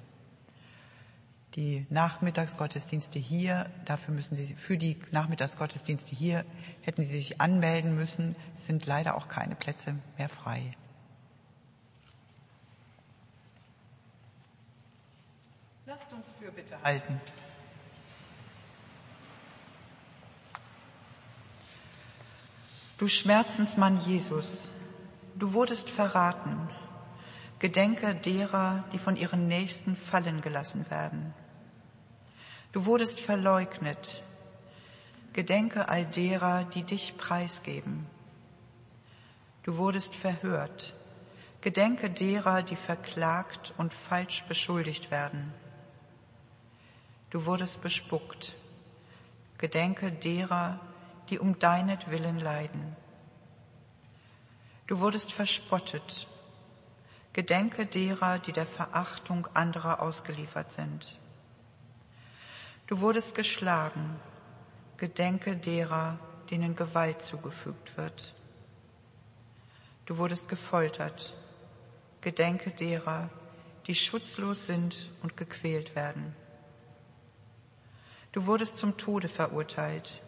die 1.56 1.86
Nachmittagsgottesdienste 1.90 3.18
hier, 3.18 3.68
dafür 3.84 4.14
müssen 4.14 4.36
Sie, 4.36 4.54
für 4.54 4.78
die 4.78 4.96
Nachmittagsgottesdienste 5.10 6.14
hier 6.14 6.44
hätten 6.82 7.02
Sie 7.02 7.16
sich 7.16 7.40
anmelden 7.40 7.96
müssen, 7.96 8.36
sind 8.54 8.86
leider 8.86 9.16
auch 9.16 9.28
keine 9.28 9.56
Plätze 9.56 9.96
mehr 10.16 10.28
frei. 10.28 10.76
Lasst 15.86 16.12
uns 16.12 16.26
für 16.38 16.52
bitte 16.52 16.80
halten. 16.84 17.20
Du 22.98 23.08
Schmerzensmann 23.08 24.00
Jesus, 24.04 24.68
du 25.34 25.52
wurdest 25.52 25.90
verraten, 25.90 26.68
Gedenke 27.60 28.14
derer, 28.14 28.84
die 28.90 28.98
von 28.98 29.16
ihren 29.16 29.46
Nächsten 29.46 29.94
fallen 29.94 30.40
gelassen 30.40 30.88
werden. 30.90 31.34
Du 32.72 32.86
wurdest 32.86 33.20
verleugnet. 33.20 34.22
Gedenke 35.34 35.90
all 35.90 36.06
derer, 36.06 36.64
die 36.64 36.84
dich 36.84 37.18
preisgeben. 37.18 38.06
Du 39.62 39.76
wurdest 39.76 40.14
verhört. 40.14 40.94
Gedenke 41.60 42.08
derer, 42.08 42.62
die 42.62 42.76
verklagt 42.76 43.74
und 43.76 43.92
falsch 43.92 44.42
beschuldigt 44.44 45.10
werden. 45.10 45.52
Du 47.28 47.44
wurdest 47.44 47.82
bespuckt. 47.82 48.56
Gedenke 49.58 50.10
derer, 50.10 50.80
die 51.28 51.38
um 51.38 51.58
deinetwillen 51.58 52.40
leiden. 52.40 52.96
Du 54.86 54.98
wurdest 55.00 55.30
verspottet 55.30 56.26
Gedenke 57.40 57.86
derer, 57.86 58.38
die 58.38 58.52
der 58.52 58.66
Verachtung 58.66 59.48
anderer 59.54 60.02
ausgeliefert 60.02 60.72
sind. 60.72 61.18
Du 62.86 63.00
wurdest 63.00 63.34
geschlagen. 63.34 64.20
Gedenke 64.98 65.56
derer, 65.56 66.18
denen 66.50 66.76
Gewalt 66.76 67.22
zugefügt 67.22 67.96
wird. 67.96 68.34
Du 70.04 70.18
wurdest 70.18 70.50
gefoltert. 70.50 71.34
Gedenke 72.20 72.72
derer, 72.72 73.30
die 73.86 73.94
schutzlos 73.94 74.66
sind 74.66 75.08
und 75.22 75.38
gequält 75.38 75.96
werden. 75.96 76.36
Du 78.32 78.44
wurdest 78.44 78.76
zum 78.76 78.98
Tode 78.98 79.28
verurteilt. 79.28 80.20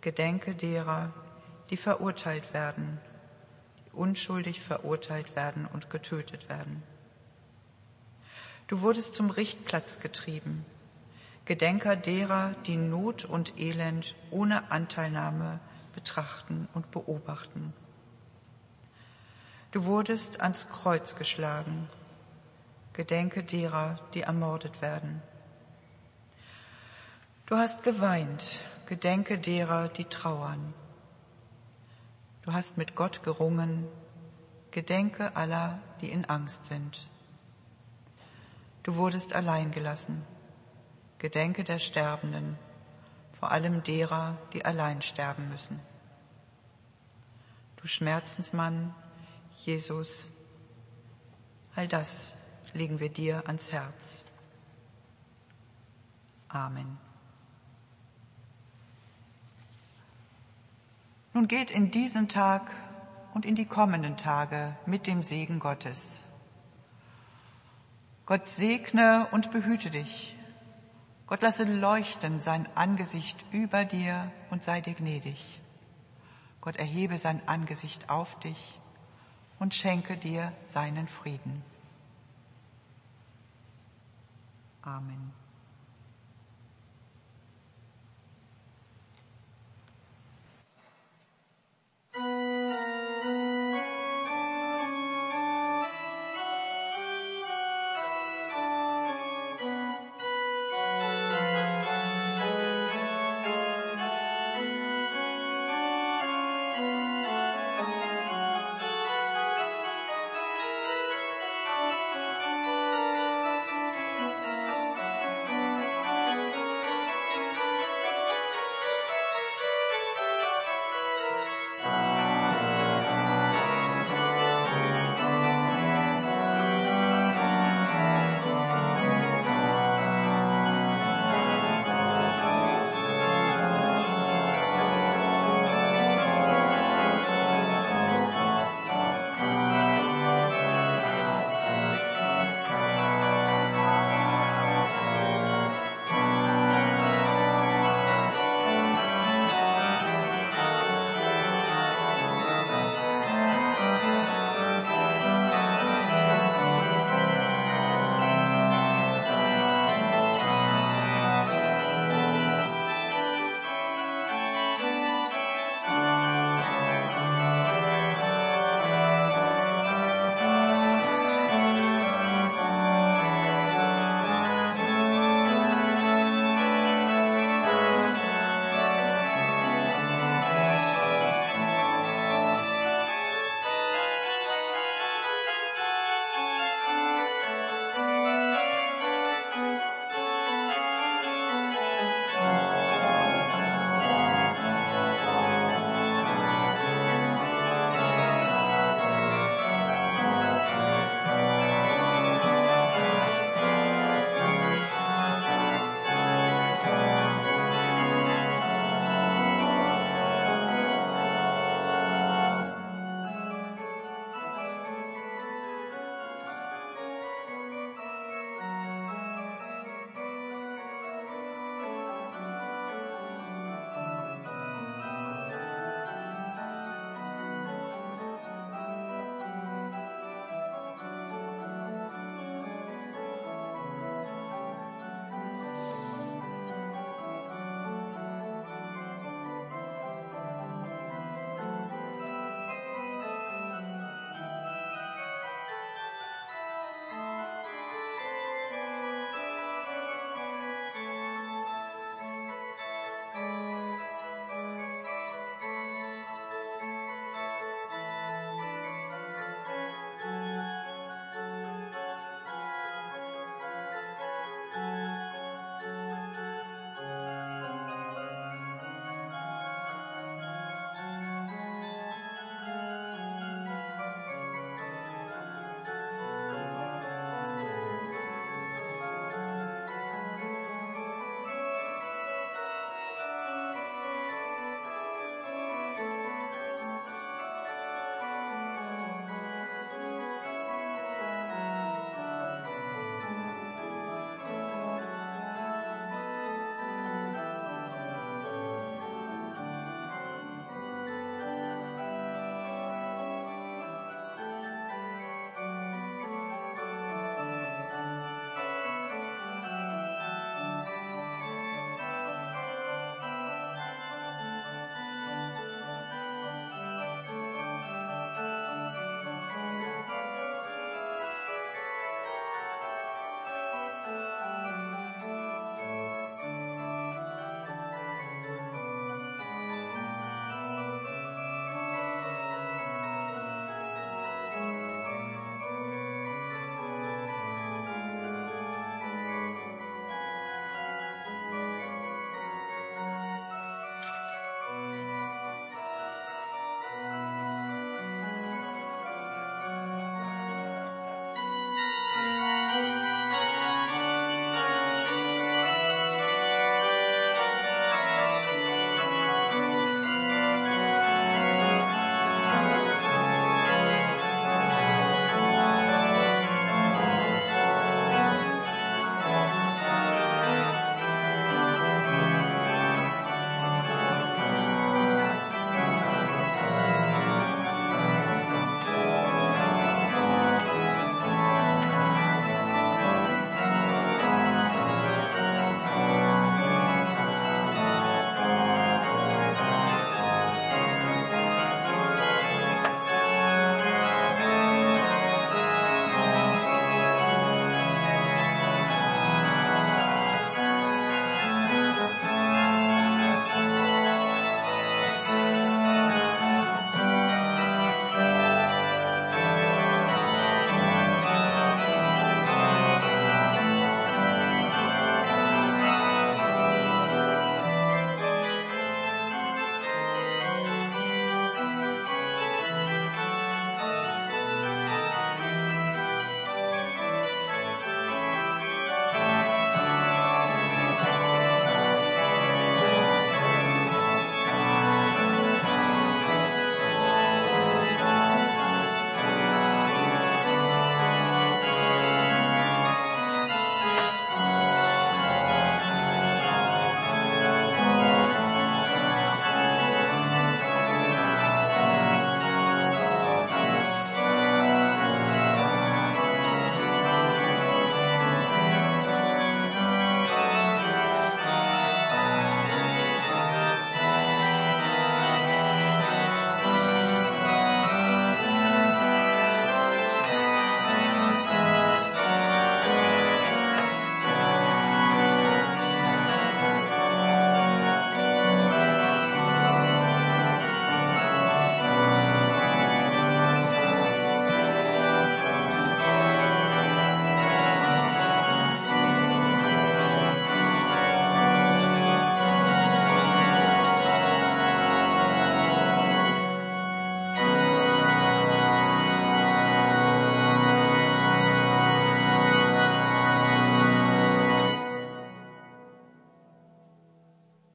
Gedenke 0.00 0.56
derer, 0.56 1.12
die 1.70 1.76
verurteilt 1.76 2.52
werden 2.52 2.98
unschuldig 3.96 4.60
verurteilt 4.60 5.34
werden 5.36 5.66
und 5.66 5.90
getötet 5.90 6.48
werden. 6.48 6.82
Du 8.68 8.80
wurdest 8.80 9.14
zum 9.14 9.30
Richtplatz 9.30 10.00
getrieben, 10.00 10.64
Gedenker 11.44 11.94
derer, 11.94 12.54
die 12.66 12.76
Not 12.76 13.24
und 13.24 13.58
Elend 13.58 14.14
ohne 14.30 14.72
Anteilnahme 14.72 15.60
betrachten 15.94 16.68
und 16.74 16.90
beobachten. 16.90 17.72
Du 19.70 19.84
wurdest 19.84 20.40
ans 20.40 20.68
Kreuz 20.68 21.14
geschlagen, 21.14 21.88
Gedenke 22.92 23.44
derer, 23.44 24.00
die 24.14 24.22
ermordet 24.22 24.82
werden. 24.82 25.22
Du 27.46 27.56
hast 27.56 27.84
geweint, 27.84 28.58
Gedenke 28.86 29.38
derer, 29.38 29.88
die 29.88 30.06
trauern. 30.06 30.74
Du 32.46 32.52
hast 32.52 32.76
mit 32.76 32.94
Gott 32.94 33.24
gerungen, 33.24 33.88
gedenke 34.70 35.34
aller, 35.34 35.80
die 36.00 36.12
in 36.12 36.26
Angst 36.26 36.66
sind. 36.66 37.08
Du 38.84 38.94
wurdest 38.94 39.32
allein 39.32 39.72
gelassen, 39.72 40.24
gedenke 41.18 41.64
der 41.64 41.80
Sterbenden, 41.80 42.56
vor 43.32 43.50
allem 43.50 43.82
derer, 43.82 44.38
die 44.52 44.64
allein 44.64 45.02
sterben 45.02 45.48
müssen. 45.48 45.80
Du 47.78 47.88
Schmerzensmann, 47.88 48.94
Jesus, 49.64 50.30
all 51.74 51.88
das 51.88 52.32
legen 52.74 53.00
wir 53.00 53.08
dir 53.08 53.42
ans 53.48 53.72
Herz. 53.72 54.22
Amen. 56.46 57.05
Nun 61.36 61.48
geht 61.48 61.70
in 61.70 61.90
diesen 61.90 62.28
Tag 62.30 62.74
und 63.34 63.44
in 63.44 63.56
die 63.56 63.66
kommenden 63.66 64.16
Tage 64.16 64.74
mit 64.86 65.06
dem 65.06 65.22
Segen 65.22 65.58
Gottes. 65.58 66.22
Gott 68.24 68.46
segne 68.46 69.28
und 69.32 69.50
behüte 69.50 69.90
dich. 69.90 70.34
Gott 71.26 71.42
lasse 71.42 71.64
leuchten 71.64 72.40
sein 72.40 72.66
Angesicht 72.74 73.44
über 73.52 73.84
dir 73.84 74.32
und 74.48 74.64
sei 74.64 74.80
dir 74.80 74.94
gnädig. 74.94 75.60
Gott 76.62 76.76
erhebe 76.76 77.18
sein 77.18 77.46
Angesicht 77.46 78.08
auf 78.08 78.38
dich 78.40 78.80
und 79.58 79.74
schenke 79.74 80.16
dir 80.16 80.54
seinen 80.66 81.06
Frieden. 81.06 81.62
Amen. 84.80 85.45